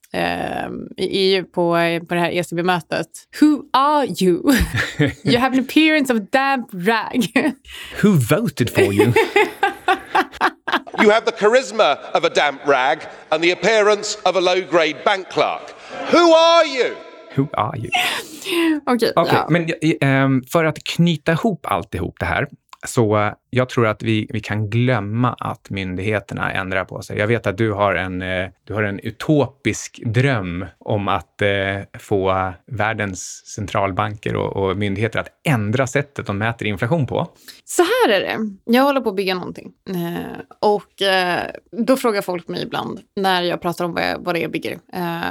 i 0.96 1.35
EU 1.37 1.44
på, 1.44 1.76
på 2.09 2.14
det 2.14 2.20
här 2.20 2.31
ECB-mötet. 2.31 3.07
Who 3.40 3.62
are 3.72 4.07
you? 4.20 4.52
you 5.24 5.38
have 5.38 5.59
an 5.59 5.64
appearance 5.64 6.12
of 6.12 6.20
damp 6.31 6.68
rag. 6.72 7.54
Who 8.02 8.12
voted 8.12 8.70
for 8.70 8.92
you? 8.92 9.12
you 11.01 11.11
have 11.11 11.24
the 11.24 11.33
charisma 11.33 11.98
of 12.14 12.24
a 12.24 12.31
damp 12.31 12.66
rag 12.66 12.98
and 13.31 13.42
the 13.42 13.53
appearance 13.53 14.18
of 14.24 14.37
a 14.37 14.40
low-grade 14.40 15.05
bank 15.05 15.29
clerk. 15.29 15.74
Who 16.11 16.33
are 16.33 16.66
you? 16.66 16.96
Who 17.37 17.48
are 17.55 17.77
you? 17.77 17.90
Okej. 18.87 19.12
Okay, 19.12 19.12
okay, 19.16 19.35
ja. 19.35 19.46
men 19.48 20.24
um, 20.24 20.42
för 20.42 20.64
att 20.64 20.85
knyta 20.85 21.33
ihop 21.33 21.66
alltihop 21.66 22.16
det 22.20 22.27
här 22.27 22.48
så 22.87 23.33
jag 23.50 23.68
tror 23.68 23.87
att 23.87 24.02
vi, 24.02 24.26
vi 24.30 24.40
kan 24.40 24.70
glömma 24.70 25.37
att 25.38 25.70
myndigheterna 25.70 26.52
ändrar 26.52 26.84
på 26.84 27.02
sig. 27.02 27.18
Jag 27.18 27.26
vet 27.26 27.46
att 27.46 27.58
du 27.58 27.72
har 27.72 27.94
en, 27.94 28.22
eh, 28.22 28.48
du 28.64 28.74
har 28.74 28.82
en 28.82 29.00
utopisk 29.00 30.00
dröm 30.04 30.66
om 30.78 31.08
att 31.08 31.42
eh, 31.42 31.98
få 31.98 32.52
världens 32.66 33.46
centralbanker 33.46 34.37
och, 34.37 34.56
och, 34.56 34.76
myndigheter 34.76 35.18
att 35.18 35.28
ändra 35.44 35.87
sättet 35.87 36.26
de 36.26 36.38
mäter 36.38 36.68
inflation 36.68 37.06
på. 37.06 37.28
Så 37.64 37.82
här 37.82 38.12
är 38.12 38.20
det. 38.20 38.38
Jag 38.64 38.82
håller 38.82 39.00
på 39.00 39.08
att 39.08 39.16
bygga 39.16 39.34
någonting. 39.34 39.72
Eh, 39.88 40.40
och 40.61 41.02
då 41.87 41.96
frågar 41.96 42.22
folk 42.22 42.48
mig 42.48 42.62
ibland 42.62 43.00
när 43.16 43.42
jag 43.42 43.61
pratar 43.61 43.84
om 43.84 43.94
vad, 43.94 44.02
jag, 44.02 44.18
vad 44.18 44.34
det 44.34 44.38
är 44.38 44.42
jag 44.42 44.50
bygger. 44.50 44.78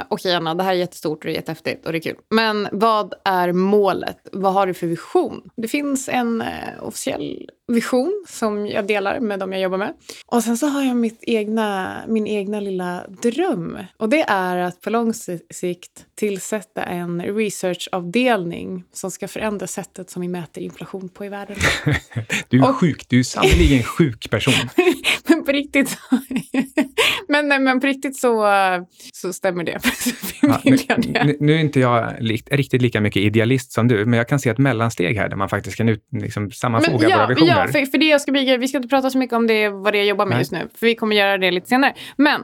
Okej 0.08 0.34
Anna, 0.34 0.54
det 0.54 0.62
här 0.62 0.72
är 0.72 0.76
jättestort 0.76 1.18
och 1.18 1.24
det 1.24 1.32
är 1.32 1.34
jättehäftigt 1.34 1.86
och 1.86 1.92
det 1.92 1.98
är 1.98 2.02
kul. 2.02 2.16
Men 2.30 2.68
vad 2.72 3.14
är 3.24 3.52
målet? 3.52 4.18
Vad 4.32 4.52
har 4.52 4.66
du 4.66 4.74
för 4.74 4.86
vision? 4.86 5.50
Det 5.56 5.68
finns 5.68 6.08
en 6.08 6.44
officiell 6.80 7.50
vision 7.68 8.07
som 8.28 8.66
jag 8.66 8.86
delar 8.86 9.20
med 9.20 9.38
de 9.38 9.52
jag 9.52 9.60
jobbar 9.60 9.78
med. 9.78 9.94
Och 10.26 10.44
sen 10.44 10.56
så 10.56 10.66
har 10.66 10.82
jag 10.82 10.96
mitt 10.96 11.18
egna, 11.22 11.96
min 12.08 12.26
egna 12.26 12.60
lilla 12.60 13.04
dröm. 13.22 13.78
Och 13.96 14.08
det 14.08 14.22
är 14.22 14.56
att 14.56 14.80
på 14.80 14.90
lång 14.90 15.14
sikt 15.50 16.06
tillsätta 16.14 16.82
en 16.82 17.22
researchavdelning 17.22 18.84
som 18.92 19.10
ska 19.10 19.28
förändra 19.28 19.66
sättet 19.66 20.10
som 20.10 20.22
vi 20.22 20.28
mäter 20.28 20.62
inflation 20.62 21.08
på 21.08 21.24
i 21.24 21.28
världen. 21.28 21.56
du 22.48 22.58
är 22.58 22.70
och, 22.70 22.76
sjuk. 22.76 23.08
Du 23.08 23.18
är 23.18 23.22
sannerligen 23.22 23.78
en 23.78 23.84
sjuk 23.84 24.30
person. 24.30 24.54
Men 25.28 25.44
på 25.44 25.52
riktigt, 25.52 25.98
men, 27.28 27.48
nej, 27.48 27.58
men 27.58 27.80
på 27.80 27.86
riktigt 27.86 28.16
så, 28.16 28.46
så 29.12 29.32
stämmer 29.32 29.64
det. 29.64 29.78
Ja, 30.42 30.60
nu, 30.64 30.76
nu, 30.96 31.36
nu, 31.40 31.54
är 31.54 31.58
inte 31.58 31.80
jag 31.80 32.14
li, 32.20 32.42
riktigt 32.50 32.82
lika 32.82 33.00
mycket 33.00 33.22
idealist 33.22 33.72
som 33.72 33.88
du, 33.88 34.04
men 34.04 34.16
jag 34.18 34.28
kan 34.28 34.38
se 34.38 34.50
ett 34.50 34.58
mellansteg 34.58 35.16
här 35.16 35.28
där 35.28 35.36
man 35.36 35.48
faktiskt 35.48 35.76
kan 35.76 35.88
ut, 35.88 36.04
liksom, 36.12 36.50
sammanfoga 36.50 36.98
men, 36.98 37.10
ja, 37.10 37.16
våra 37.16 37.26
visioner. 37.26 37.66
Ja, 37.66 37.66
för, 37.72 37.86
för 37.86 37.98
det 37.98 38.06
jag 38.06 38.20
ska 38.20 38.32
bygga, 38.32 38.56
vi 38.56 38.68
ska 38.68 38.78
inte 38.78 38.88
prata 38.88 39.10
så 39.10 39.18
mycket 39.18 39.36
om 39.36 39.46
det, 39.46 39.68
vad 39.68 39.92
det 39.92 39.98
är 39.98 40.00
jag 40.00 40.06
jobbar 40.06 40.26
med 40.26 40.34
nej. 40.34 40.40
just 40.40 40.52
nu, 40.52 40.68
för 40.74 40.86
vi 40.86 40.94
kommer 40.94 41.16
göra 41.16 41.38
det 41.38 41.50
lite 41.50 41.68
senare. 41.68 41.94
Men 42.16 42.40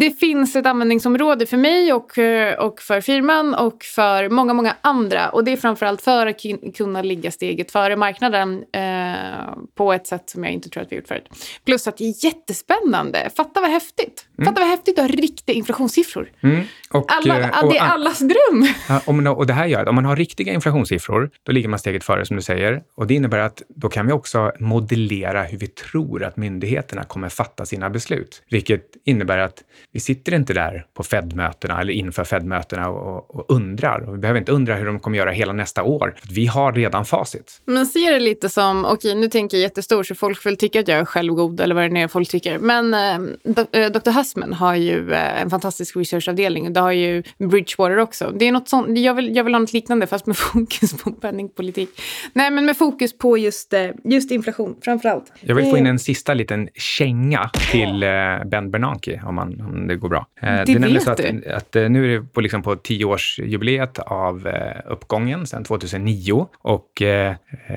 det 0.00 0.10
finns 0.10 0.56
ett 0.56 0.66
användningsområde 0.66 1.46
för 1.46 1.56
mig 1.56 1.92
och, 1.92 2.18
och 2.66 2.80
för 2.80 3.00
firman 3.00 3.54
och 3.54 3.82
för 3.82 4.28
många, 4.28 4.54
många 4.54 4.76
andra. 4.80 5.28
Och 5.28 5.44
det 5.44 5.52
är 5.52 5.56
framförallt 5.56 6.02
för 6.02 6.26
att 6.26 6.40
kunna 6.76 7.02
ligga 7.02 7.30
steget 7.30 7.72
före 7.72 7.96
marknaden 7.96 8.64
eh, 8.72 9.54
på 9.74 9.92
ett 9.92 10.06
sätt 10.06 10.30
som 10.30 10.44
jag 10.44 10.52
inte 10.52 10.68
tror 10.68 10.82
att 10.82 10.92
vi 10.92 10.96
gjort 10.96 11.08
förut. 11.08 11.28
Plus 11.64 11.86
att 11.86 11.96
det 11.96 12.04
är 12.04 12.12
jättespännande. 12.24 13.30
Fatta 13.36 13.60
vad 13.60 13.70
häftigt. 13.70 14.26
Mm. 14.38 14.46
Fatta 14.46 14.60
vad 14.60 14.70
häftigt 14.70 14.98
att 14.98 15.10
ha 15.10 15.16
riktiga 15.16 15.56
inflationssiffror. 15.56 16.30
Mm. 16.40 16.64
Och, 16.90 17.04
Alla, 17.08 17.40
eh, 17.40 17.64
och, 17.64 17.72
det 17.72 17.78
är 17.78 17.88
allas 17.88 18.18
dröm. 18.18 18.66
Om, 19.04 19.26
och 19.26 19.46
det 19.46 19.52
här 19.52 19.66
gör 19.66 19.82
att 19.82 19.88
om 19.88 19.94
man 19.94 20.04
har 20.04 20.16
riktiga 20.16 20.52
inflationssiffror, 20.52 21.30
då 21.42 21.52
ligger 21.52 21.68
man 21.68 21.78
steget 21.78 22.04
före 22.04 22.26
som 22.26 22.36
du 22.36 22.42
säger. 22.42 22.82
Och 22.94 23.06
det 23.06 23.14
innebär 23.14 23.38
att 23.38 23.62
då 23.68 23.88
kan 23.88 24.06
vi 24.06 24.12
också 24.12 24.52
modellera 24.58 25.42
hur 25.42 25.58
vi 25.58 25.66
tror 25.66 26.24
att 26.24 26.36
myndigheterna 26.36 27.04
kommer 27.04 27.28
fatta 27.28 27.66
sina 27.66 27.90
beslut. 27.90 28.42
Vilket 28.50 28.82
innebär 29.04 29.38
att 29.38 29.62
vi 29.92 30.00
sitter 30.00 30.34
inte 30.34 30.54
där 30.54 30.86
på 30.94 31.02
Fed-mötena 31.02 31.80
eller 31.80 31.92
inför 31.92 32.24
Fed-mötena 32.24 32.88
och, 32.88 33.34
och, 33.34 33.44
undrar. 33.48 34.08
Och 34.08 34.14
vi 34.14 34.18
behöver 34.18 34.40
inte 34.40 34.52
undra 34.52 34.74
hur 34.74 34.86
de 34.86 35.00
kommer 35.00 35.18
göra 35.18 35.30
hela 35.30 35.52
nästa 35.52 35.82
år. 35.82 36.14
För 36.20 36.34
vi 36.34 36.46
har 36.46 36.72
redan 36.72 37.04
facit. 37.04 37.60
Man 37.64 37.86
ser 37.86 38.12
det 38.12 38.20
lite 38.20 38.48
som, 38.48 38.84
okej 38.84 38.94
okay, 38.94 39.20
nu 39.20 39.28
tänker 39.28 39.56
jag 39.56 39.62
jättestor 39.62 40.02
så 40.02 40.14
folk 40.14 40.42
får 40.42 40.50
tycka 40.50 40.80
att 40.80 40.88
jag 40.88 40.98
är 40.98 41.04
självgod 41.04 41.60
eller 41.60 41.74
vad 41.74 41.84
det 41.84 42.00
är 42.00 42.08
folk 42.14 42.28
tycker. 42.28 42.58
Men 42.58 42.94
eh, 42.94 43.90
Dr. 43.90 44.08
Eh, 44.08 44.14
Hussman 44.14 44.52
har 44.52 44.74
ju 44.74 45.12
eh, 45.12 45.42
en 45.42 45.50
fantastisk 45.50 45.96
researchavdelning. 45.96 46.72
Det 46.72 46.80
har 46.80 46.92
ju 46.92 47.22
Bridgewater 47.38 47.98
också. 47.98 48.32
Det 48.38 48.44
är 48.48 48.52
något 48.52 48.68
sånt, 48.68 48.98
jag 48.98 49.14
vill, 49.14 49.36
jag 49.36 49.44
vill 49.44 49.54
ha 49.54 49.60
något 49.60 49.72
liknande 49.72 50.06
fast 50.06 50.26
med 50.26 50.36
fokus 50.52 51.02
på 51.02 51.10
penningpolitik. 51.10 51.90
Nej, 52.32 52.50
men 52.50 52.66
med 52.66 52.76
fokus 52.76 53.18
på 53.18 53.38
just, 53.38 53.72
eh, 53.72 53.90
just 54.04 54.30
inflation 54.30 54.76
framför 54.82 55.08
allt. 55.08 55.32
Jag 55.40 55.54
vill 55.54 55.70
få 55.70 55.76
in 55.76 55.86
en 55.86 55.98
sista 55.98 56.34
liten 56.34 56.68
känga 56.74 57.50
till 57.70 58.00
Ben 58.46 58.70
Bernanke 58.70 59.22
om, 59.26 59.34
man, 59.34 59.60
om 59.60 59.86
det 59.86 59.96
går 59.96 60.08
bra. 60.08 60.26
Det, 60.40 60.64
det 60.64 60.78
vet 60.78 61.02
så 61.02 61.10
att, 61.10 61.16
du. 61.16 61.52
Att, 61.52 61.74
nu 61.74 62.14
är 62.14 62.20
det 62.20 62.26
på, 62.26 62.40
liksom 62.40 62.62
på 62.62 62.76
tioårsjubileet 62.76 63.98
av 63.98 64.48
uppgången 64.90 65.46
sedan 65.46 65.64
2009 65.64 66.46
och 66.58 67.02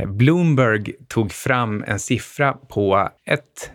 Bloomberg 0.06 0.94
tog 1.08 1.32
fram 1.32 1.84
en 1.88 2.00
siffra 2.00 2.54
på 2.54 3.10
ett 3.26 3.72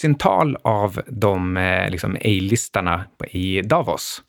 dussintal 0.00 0.56
av 0.62 1.00
de 1.06 1.58
liksom, 1.90 2.14
A-listarna 2.14 3.04
i 3.30 3.62
Davos. 3.62 4.22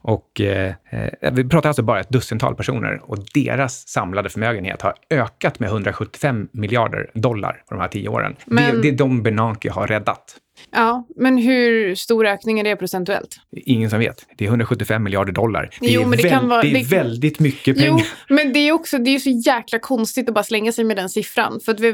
Och, 0.00 0.40
eh, 0.40 0.74
eh, 0.90 1.32
vi 1.32 1.48
pratar 1.48 1.68
alltså 1.68 1.82
bara 1.82 2.00
ett 2.00 2.08
dussintal 2.08 2.54
personer 2.54 3.00
och 3.02 3.18
deras 3.34 3.88
samlade 3.88 4.28
förmögenhet 4.28 4.82
har 4.82 4.94
ökat 5.10 5.60
med 5.60 5.68
175 5.68 6.48
miljarder 6.52 7.10
dollar 7.14 7.62
på 7.68 7.74
de 7.74 7.80
här 7.80 7.88
tio 7.88 8.08
åren. 8.08 8.36
Men... 8.46 8.74
Det, 8.74 8.82
det 8.82 8.88
är 8.88 8.92
de 8.92 9.22
Bernanke 9.22 9.70
har 9.70 9.86
räddat. 9.86 10.36
Ja, 10.70 11.06
men 11.16 11.38
hur 11.38 11.94
stor 11.94 12.26
ökning 12.26 12.60
är 12.60 12.64
det 12.64 12.76
procentuellt? 12.76 13.36
Ingen 13.56 13.90
som 13.90 13.98
vet. 13.98 14.26
Det 14.36 14.44
är 14.44 14.48
175 14.48 15.02
miljarder 15.02 15.32
dollar. 15.32 15.70
Det 15.80 15.86
jo, 15.86 16.02
är, 16.02 16.06
men 16.06 16.18
det 16.18 16.28
väl, 16.28 16.46
vara, 16.46 16.62
det 16.62 16.68
är 16.68 16.74
det, 16.74 16.84
väldigt 16.84 17.40
mycket 17.40 17.78
pengar. 17.78 17.98
Jo, 18.28 18.34
men 18.34 18.52
det 18.52 18.58
är 18.58 18.72
också 18.72 18.98
det 18.98 19.14
är 19.14 19.18
så 19.18 19.30
jäkla 19.30 19.78
konstigt 19.78 20.28
att 20.28 20.34
bara 20.34 20.44
slänga 20.44 20.72
sig 20.72 20.84
med 20.84 20.96
den 20.96 21.08
siffran. 21.08 21.60
För 21.64 21.72
att 21.72 21.80
vi, 21.80 21.92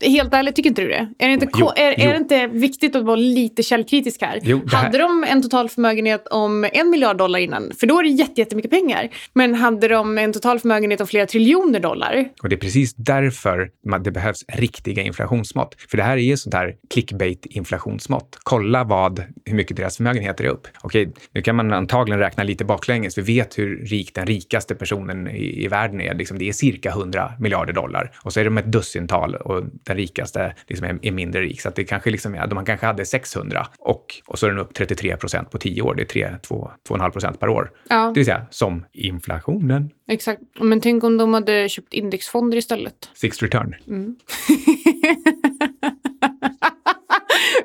helt 0.00 0.34
ärligt, 0.34 0.56
tycker 0.56 0.70
inte 0.70 0.82
du 0.82 0.88
det? 0.88 1.08
Är 1.18 1.28
det 1.28 1.34
inte, 1.34 1.48
jo, 1.56 1.70
är, 1.76 2.00
är 2.00 2.10
det 2.10 2.16
inte 2.16 2.46
viktigt 2.46 2.96
att 2.96 3.04
vara 3.04 3.16
lite 3.16 3.62
källkritisk 3.62 4.22
här? 4.22 4.40
Jo, 4.42 4.60
här... 4.66 4.84
Hade 4.84 4.98
de 4.98 5.24
en 5.24 5.42
total 5.42 5.68
förmögenhet 5.68 6.28
om 6.28 6.68
en 6.72 6.90
miljard 6.90 7.16
dollar 7.16 7.38
innan, 7.38 7.72
för 7.80 7.86
då 7.86 7.98
är 7.98 8.02
det 8.02 8.38
jättemycket 8.38 8.70
pengar. 8.70 9.08
Men 9.32 9.54
hade 9.54 9.88
de 9.88 10.18
en 10.18 10.32
total 10.32 10.60
förmögenhet 10.60 11.00
om 11.00 11.06
flera 11.06 11.26
triljoner 11.26 11.80
dollar? 11.80 12.28
Och 12.42 12.48
det 12.48 12.54
är 12.54 12.60
precis 12.60 12.94
därför 12.94 13.70
det 14.04 14.10
behövs 14.10 14.44
riktiga 14.48 15.02
inflationsmått. 15.02 15.74
För 15.88 15.96
det 15.96 16.02
här 16.02 16.16
är 16.16 16.22
ju 16.22 16.36
sånt 16.36 16.54
här 16.54 16.74
clickbait-inflationsmått 16.94 18.03
inflationsmått. 18.04 18.38
Kolla 18.42 18.84
vad, 18.84 19.22
hur 19.44 19.56
mycket 19.56 19.76
deras 19.76 19.96
förmögenheter 19.96 20.44
är 20.44 20.48
upp. 20.48 20.68
Okej, 20.82 21.12
nu 21.32 21.42
kan 21.42 21.56
man 21.56 21.72
antagligen 21.72 22.20
räkna 22.20 22.44
lite 22.44 22.64
baklänges. 22.64 23.18
Vi 23.18 23.22
vet 23.22 23.58
hur 23.58 23.86
rik 23.86 24.14
den 24.14 24.26
rikaste 24.26 24.74
personen 24.74 25.28
i, 25.28 25.64
i 25.64 25.68
världen 25.68 26.00
är. 26.00 26.14
Liksom, 26.14 26.38
det 26.38 26.48
är 26.48 26.52
cirka 26.52 26.90
100 26.90 27.32
miljarder 27.40 27.72
dollar. 27.72 28.10
Och 28.24 28.32
så 28.32 28.40
är 28.40 28.44
de 28.44 28.58
ett 28.58 28.72
dussintal 28.72 29.34
och 29.34 29.64
den 29.84 29.96
rikaste 29.96 30.54
liksom 30.68 30.86
är, 30.86 30.98
är, 31.02 31.12
mindre 31.12 31.42
rik. 31.42 31.60
Så 31.60 31.68
att 31.68 31.76
det 31.76 31.84
kanske 31.84 32.10
liksom 32.10 32.34
är, 32.34 32.54
man 32.54 32.64
kanske 32.64 32.86
hade 32.86 33.04
600 33.04 33.66
och, 33.78 34.04
och 34.26 34.38
så 34.38 34.46
är 34.46 34.50
den 34.50 34.58
upp 34.58 34.74
33 34.74 35.16
procent 35.16 35.50
på 35.50 35.58
10 35.58 35.82
år. 35.82 35.94
Det 35.94 36.02
är 36.02 36.06
3, 36.06 36.36
2, 36.42 36.70
2,5 36.88 37.10
procent 37.10 37.40
per 37.40 37.48
år. 37.48 37.70
Ja. 37.88 38.06
Det 38.14 38.20
vill 38.20 38.24
säga 38.24 38.46
som 38.50 38.84
inflationen. 38.92 39.90
Exakt. 40.08 40.42
Men 40.60 40.80
tänk 40.80 41.04
om 41.04 41.18
de 41.18 41.34
hade 41.34 41.68
köpt 41.68 41.94
indexfonder 41.94 42.58
istället. 42.58 43.10
Sixth 43.14 43.42
return. 43.42 43.74
Mm. 43.88 44.16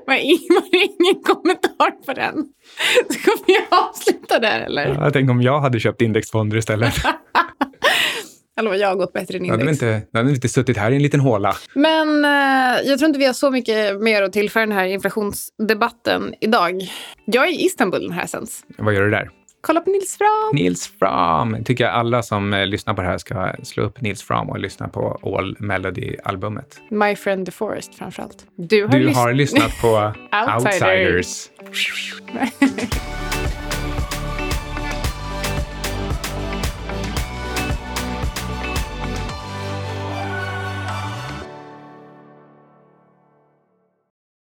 var 0.09 0.71
det 0.71 0.77
ingen 0.99 1.23
kommentar 1.23 2.05
på 2.05 2.13
den? 2.13 2.45
Ska 3.09 3.31
vi 3.47 3.57
avsluta 3.69 4.39
där 4.39 4.59
eller? 4.59 4.87
Ja, 4.87 5.09
tänk 5.11 5.29
om 5.29 5.41
jag 5.41 5.59
hade 5.59 5.79
köpt 5.79 6.01
indexfonder 6.01 6.57
istället. 6.57 6.93
Eller 8.59 8.73
jag 8.73 8.87
har 8.87 8.95
gått 8.95 9.13
bättre 9.13 9.37
än 9.37 9.45
index. 9.45 9.79
Då 9.79 9.85
hade 9.85 9.95
inte, 9.95 10.17
hade 10.17 10.29
inte 10.31 10.49
suttit 10.49 10.77
här 10.77 10.91
i 10.91 10.95
en 10.95 11.03
liten 11.03 11.19
håla. 11.19 11.55
Men 11.73 12.25
eh, 12.25 12.87
jag 12.87 12.99
tror 12.99 13.07
inte 13.07 13.19
vi 13.19 13.25
har 13.25 13.33
så 13.33 13.51
mycket 13.51 14.01
mer 14.01 14.23
att 14.23 14.33
tillföra 14.33 14.65
den 14.65 14.71
här 14.75 14.85
inflationsdebatten 14.85 16.33
idag. 16.41 16.81
Jag 17.25 17.47
är 17.47 17.51
i 17.51 17.65
Istanbul 17.65 18.01
den 18.01 18.11
här 18.11 18.25
sens. 18.27 18.63
Vad 18.77 18.93
gör 18.93 19.01
du 19.01 19.11
där? 19.11 19.29
Kolla 19.61 19.81
på 19.81 19.89
Nils 19.89 20.17
Fram. 20.17 20.55
Nils 20.55 20.87
Fram. 20.99 21.63
Tycker 21.63 21.83
jag 21.83 21.93
alla 21.93 22.23
som 22.23 22.53
eh, 22.53 22.65
lyssnar 22.65 22.93
på 22.93 23.01
det 23.01 23.07
här 23.07 23.17
ska 23.17 23.53
slå 23.63 23.83
upp 23.83 24.01
Nils 24.01 24.23
Fram 24.23 24.49
och 24.49 24.59
lyssna 24.59 24.87
på 24.87 25.19
All 25.37 25.55
Melody-albumet. 25.59 26.79
My 26.89 27.15
Friend 27.15 27.45
the 27.45 27.51
Forest 27.51 27.95
framförallt. 27.95 28.45
Du 28.55 28.81
har, 28.81 28.89
du 28.91 28.99
lys 28.99 29.17
har 29.17 29.33
lyssnat 29.33 29.81
på 29.81 29.87
Outsiders. 30.55 31.49
Outsiders. 31.61 32.89